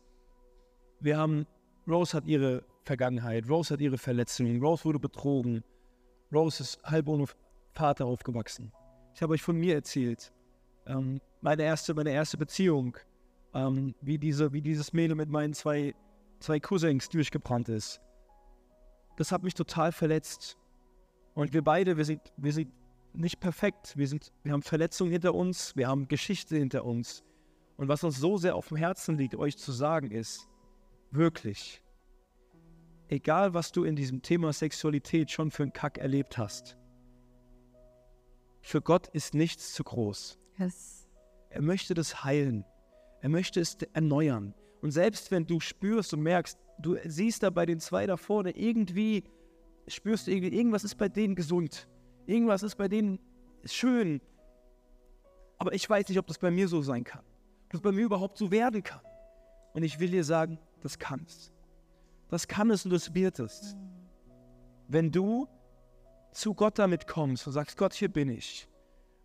Wir 1.01 1.19
haben, 1.19 1.47
Rose 1.87 2.17
hat 2.17 2.27
ihre 2.27 2.65
Vergangenheit, 2.85 3.49
Rose 3.49 3.75
hat 3.75 3.81
ihre 3.81 3.99
Verletzungen, 3.99 4.63
Rose 4.63 4.85
wurde 4.85 4.99
betrogen, 4.99 5.63
Rose 6.33 6.63
ist 6.63 6.83
halb 6.83 7.09
ohne 7.09 7.27
Vater 7.75 8.07
aufgewachsen. 8.07 8.73
Ich 9.15 9.23
habe 9.23 9.35
euch 9.35 9.43
von 9.43 9.57
mir 9.57 9.75
erzählt, 9.75 10.33
ähm, 10.87 11.21
meine, 11.41 11.63
erste, 11.63 11.95
meine 11.95 12.11
erste 12.11 12.39
Beziehung, 12.39 12.97
ähm, 13.55 13.95
wie, 14.01 14.19
diese, 14.19 14.53
wie 14.53 14.63
dieses 14.63 14.93
Mädel 14.93 15.17
mit 15.17 15.29
meinen 15.29 15.53
zwei, 15.53 15.95
zwei 16.41 16.59
Cousins 16.61 17.09
durchgebrannt 17.09 17.69
ist. 17.69 18.01
Das 19.17 19.33
hat 19.33 19.43
mich 19.43 19.55
total 19.55 19.93
verletzt. 19.93 20.57
Und 21.35 21.53
wir 21.53 21.63
beide, 21.63 21.97
wir 21.97 22.05
sind, 22.05 22.21
wir 22.37 22.53
sind 22.53 22.73
nicht 23.13 23.41
perfekt. 23.41 23.97
Wir, 23.97 24.09
sind, 24.09 24.33
wir 24.43 24.53
haben 24.53 24.63
Verletzungen 24.63 25.11
hinter 25.11 25.35
uns, 25.35 25.75
wir 25.77 25.89
haben 25.89 26.09
Geschichte 26.09 26.57
hinter 26.57 26.85
uns. 26.85 27.25
Und 27.77 27.89
was 27.89 28.03
uns 28.05 28.19
so 28.19 28.39
sehr 28.39 28.57
auf 28.57 28.69
dem 28.69 28.77
Herzen 28.77 29.17
liegt, 29.17 29.37
euch 29.37 29.57
zu 29.57 29.73
sagen, 29.73 30.11
ist, 30.11 30.49
wirklich, 31.11 31.83
egal 33.09 33.55
was 33.55 33.73
du 33.73 33.85
in 33.85 33.97
diesem 33.97 34.23
Thema 34.23 34.53
Sexualität 34.53 35.31
schon 35.31 35.51
für 35.51 35.63
einen 35.63 35.73
Kack 35.73 35.99
erlebt 35.99 36.39
hast, 36.39 36.77
für 38.61 38.83
Gott 38.83 39.09
ist 39.09 39.35
nichts 39.35 39.73
zu 39.73 39.85
groß. 39.85 40.39
Yes. 40.59 41.09
Er 41.51 41.63
möchte 41.63 41.95
das 41.95 42.25
heilen. 42.25 42.65
Er 43.21 43.29
möchte 43.29 43.61
es 43.61 43.77
erneuern. 43.93 44.55
Und 44.83 44.91
selbst 44.91 45.31
wenn 45.31 45.47
du 45.47 45.61
spürst 45.61 46.13
und 46.13 46.21
merkst, 46.21 46.59
du 46.79 46.97
siehst 47.05 47.43
da 47.43 47.51
bei 47.51 47.67
den 47.67 47.81
zwei 47.81 48.07
da 48.07 48.17
vorne 48.17 48.51
irgendwie, 48.51 49.25
spürst 49.87 50.27
du 50.27 50.33
irgendwie, 50.33 50.55
irgendwas 50.55 50.85
ist 50.85 50.97
bei 50.97 51.09
denen 51.09 51.35
gesund. 51.35 51.89
Irgendwas 52.29 52.63
ist 52.63 52.77
bei 52.77 52.89
denen 52.89 53.19
schön. 53.65 54.21
Aber 55.57 55.73
ich 55.73 55.89
weiß 55.89 56.07
nicht, 56.09 56.19
ob 56.19 56.27
das 56.27 56.39
bei 56.39 56.51
mir 56.51 56.69
so 56.69 56.83
sein 56.83 57.03
kann. 57.03 57.25
Ob 57.65 57.71
das 57.71 57.81
bei 57.81 57.91
mir 57.91 58.05
überhaupt 58.05 58.37
so 58.37 58.51
werden 58.51 58.83
kann. 58.83 59.01
Und 59.73 59.83
ich 59.83 59.99
will 59.99 60.11
dir 60.11 60.23
sagen, 60.25 60.59
das 60.83 60.99
kann 60.99 61.25
es. 61.27 61.51
Das 62.29 62.47
kann 62.47 62.71
es 62.71 62.85
und 62.85 62.91
das 62.91 63.15
wird 63.15 63.39
es. 63.39 63.77
Wenn 64.89 65.11
du 65.11 65.49
zu 66.33 66.53
Gott 66.53 66.79
damit 66.79 67.07
kommst 67.07 67.47
und 67.47 67.55
sagst, 67.55 67.79
Gott, 67.79 67.95
hier 67.95 68.13
bin 68.13 68.29
ich. 68.29 68.69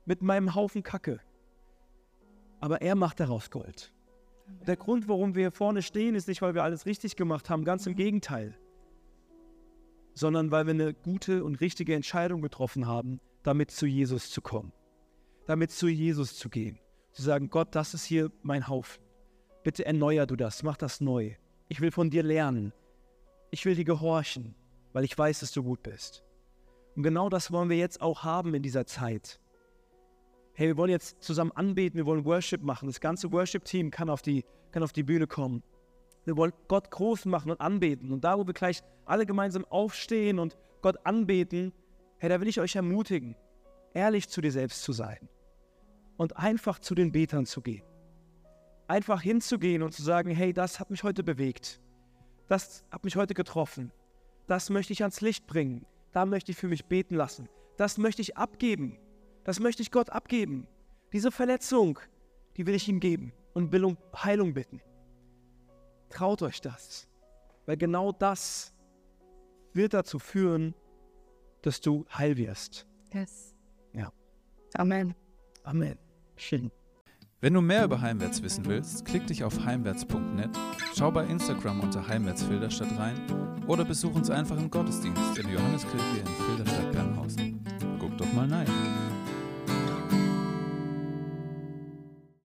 Mit 0.06 0.22
meinem 0.22 0.56
Haufen 0.56 0.82
Kacke. 0.82 1.20
Aber 2.62 2.82
er 2.82 2.96
macht 2.96 3.20
daraus 3.20 3.52
Gold. 3.52 3.94
Der 4.66 4.78
Grund, 4.78 5.10
warum 5.10 5.36
wir 5.36 5.42
hier 5.42 5.52
vorne 5.52 5.82
stehen, 5.82 6.16
ist 6.16 6.30
nicht, 6.30 6.42
weil 6.42 6.56
wir 6.56 6.63
alles 6.63 6.86
richtig 6.86 7.18
gemacht 7.18 7.50
haben, 7.50 7.66
ganz 7.66 7.86
im 7.86 7.96
Gegenteil. 7.96 8.58
Sondern 10.13 10.52
weil 10.52 10.65
wir 10.65 10.73
eine 10.73 10.93
gute 10.93 11.43
und 11.43 11.62
richtige 11.62 11.95
Entscheidung 11.95 12.41
getroffen 12.41 12.88
haben, 12.88 13.19
damit 13.43 13.71
zu 13.71 13.86
Jesus 13.86 14.30
zu 14.30 14.41
kommen. 14.41 14.71
Damit 15.45 15.71
zu 15.71 15.88
Jesus 15.88 16.38
zu 16.38 16.49
gehen. 16.49 16.80
Zu 17.12 17.23
sagen, 17.23 17.49
Gott, 17.49 17.76
das 17.76 17.93
ist 17.93 18.06
hier 18.06 18.32
mein 18.41 18.67
Haufen. 18.67 19.04
Bitte 19.63 19.86
erneuer 19.86 20.26
du 20.26 20.36
das, 20.36 20.63
mach 20.63 20.78
das 20.78 21.02
neu. 21.02 21.36
Ich 21.67 21.82
will 21.82 21.91
von 21.91 22.10
dir 22.10 22.23
lernen. 22.23 22.73
Ich 23.52 23.65
will 23.65 23.76
dir 23.76 23.86
gehorchen, 23.86 24.56
weil 24.93 25.04
ich 25.04 25.17
weiß, 25.17 25.39
dass 25.39 25.52
du 25.52 25.63
gut 25.63 25.84
bist. 25.84 26.23
Und 26.95 27.04
genau 27.04 27.30
das 27.30 27.52
wollen 27.52 27.69
wir 27.69 27.78
jetzt 27.78 28.02
auch 28.02 28.23
haben 28.23 28.54
in 28.54 28.63
dieser 28.63 28.86
Zeit 28.86 29.39
hey, 30.54 30.67
wir 30.67 30.78
wollen 30.78 30.91
jetzt 30.91 31.21
zusammen 31.21 31.52
anbeten, 31.52 31.97
wir 31.97 32.06
wollen 32.06 32.26
Worship 32.26 32.62
machen. 32.62 32.88
Das 32.88 32.99
ganze 32.99 33.32
Worship-Team 33.32 33.91
kann, 33.91 34.10
auf 34.10 34.21
die, 34.21 34.45
kann 34.71 34.84
auf 34.84 34.93
die 34.93 35.04
Bühne 35.04 35.28
kommen. 35.28 35.63
Wir 36.26 36.38
wollen 36.38 36.54
Gott 36.68 36.90
groß 36.90 37.26
machen 37.26 37.52
und 37.52 37.60
anbeten. 37.60 38.12
Und 38.12 38.24
da, 38.24 38.38
wo 38.38 38.48
wir 38.48 38.54
gleich 38.54 38.82
alle 39.06 39.26
gemeinsam 39.26 39.66
aufstehen 39.66 40.40
und 40.40 40.58
Gott 40.82 40.98
anbeten, 41.06 41.74
hey, 42.18 42.30
da 42.30 42.40
will 42.40 42.48
ich 42.48 42.60
euch 42.60 42.76
ermutigen, 42.76 43.36
ehrlich 43.94 44.30
zu 44.30 44.42
dir 44.42 44.52
selbst 44.52 44.84
zu 44.84 44.94
sein 44.94 45.30
und 46.18 46.38
einfach 46.38 46.80
zu 46.80 46.96
den 46.96 47.12
Betern 47.12 47.46
zu 47.46 47.62
gehen. 47.62 47.84
Einfach 48.88 49.22
hinzugehen 49.22 49.82
und 49.82 49.94
zu 49.94 50.04
sagen, 50.04 50.30
hey, 50.30 50.54
das 50.54 50.80
hat 50.80 50.90
mich 50.90 51.04
heute 51.04 51.24
bewegt. 51.24 51.82
Das 52.48 52.84
hat 52.92 53.04
mich 53.04 53.16
heute 53.16 53.34
getroffen. 53.34 53.92
Das 54.48 54.70
möchte 54.70 54.94
ich 54.94 55.02
ans 55.02 55.22
Licht 55.22 55.48
bringen. 55.48 55.86
Da 56.12 56.26
möchte 56.26 56.52
ich 56.52 56.58
für 56.58 56.68
mich 56.68 56.86
beten 56.86 57.16
lassen. 57.16 57.50
Das 57.78 57.98
möchte 57.98 58.22
ich 58.22 58.38
abgeben. 58.38 59.00
Das 59.44 59.60
möchte 59.60 59.82
ich 59.82 59.92
Gott 59.92 60.10
abgeben. 60.10 60.68
Diese 61.12 61.32
Verletzung, 61.32 62.00
die 62.58 62.68
will 62.68 62.76
ich 62.76 62.88
ihm 62.88 63.00
geben 63.00 63.34
und 63.54 63.72
will 63.72 63.86
um 63.86 63.98
Heilung 64.16 64.54
bitten. 64.54 64.82
Traut 66.13 66.43
euch 66.43 66.62
das, 66.62 67.08
weil 67.65 67.76
genau 67.76 68.12
das 68.12 68.71
wird 69.73 69.95
dazu 69.95 70.19
führen, 70.19 70.76
dass 71.63 71.82
du 71.82 72.06
heil 72.15 72.38
wirst. 72.38 72.86
Yes. 73.12 73.56
Ja. 73.93 74.12
Amen. 74.76 75.15
Amen. 75.63 75.97
Schön. 76.36 76.71
Wenn 77.41 77.56
du 77.56 77.62
mehr 77.62 77.86
über 77.86 77.99
Heimwärts 77.99 78.43
wissen 78.43 78.63
willst, 78.67 79.06
klick 79.06 79.26
dich 79.26 79.43
auf 79.43 79.65
heimwärts.net, 79.65 80.52
schau 80.95 81.10
bei 81.10 81.26
Instagram 81.26 81.80
unter 81.80 82.08
Heimwärts 82.08 82.43
Filderstadt 82.43 82.95
rein 82.99 83.19
oder 83.65 83.84
besuch 83.84 84.13
uns 84.13 84.30
einfach 84.30 84.58
im 84.58 84.69
Gottesdienst 84.69 85.39
in 85.39 85.47
der 85.47 85.56
Johanneskirche 85.56 86.19
in 86.19 86.28
Filderstadt-Bernhausen. 86.28 87.65
Guck 87.99 88.15
doch 88.19 88.32
mal 88.34 88.47
rein. 88.54 88.67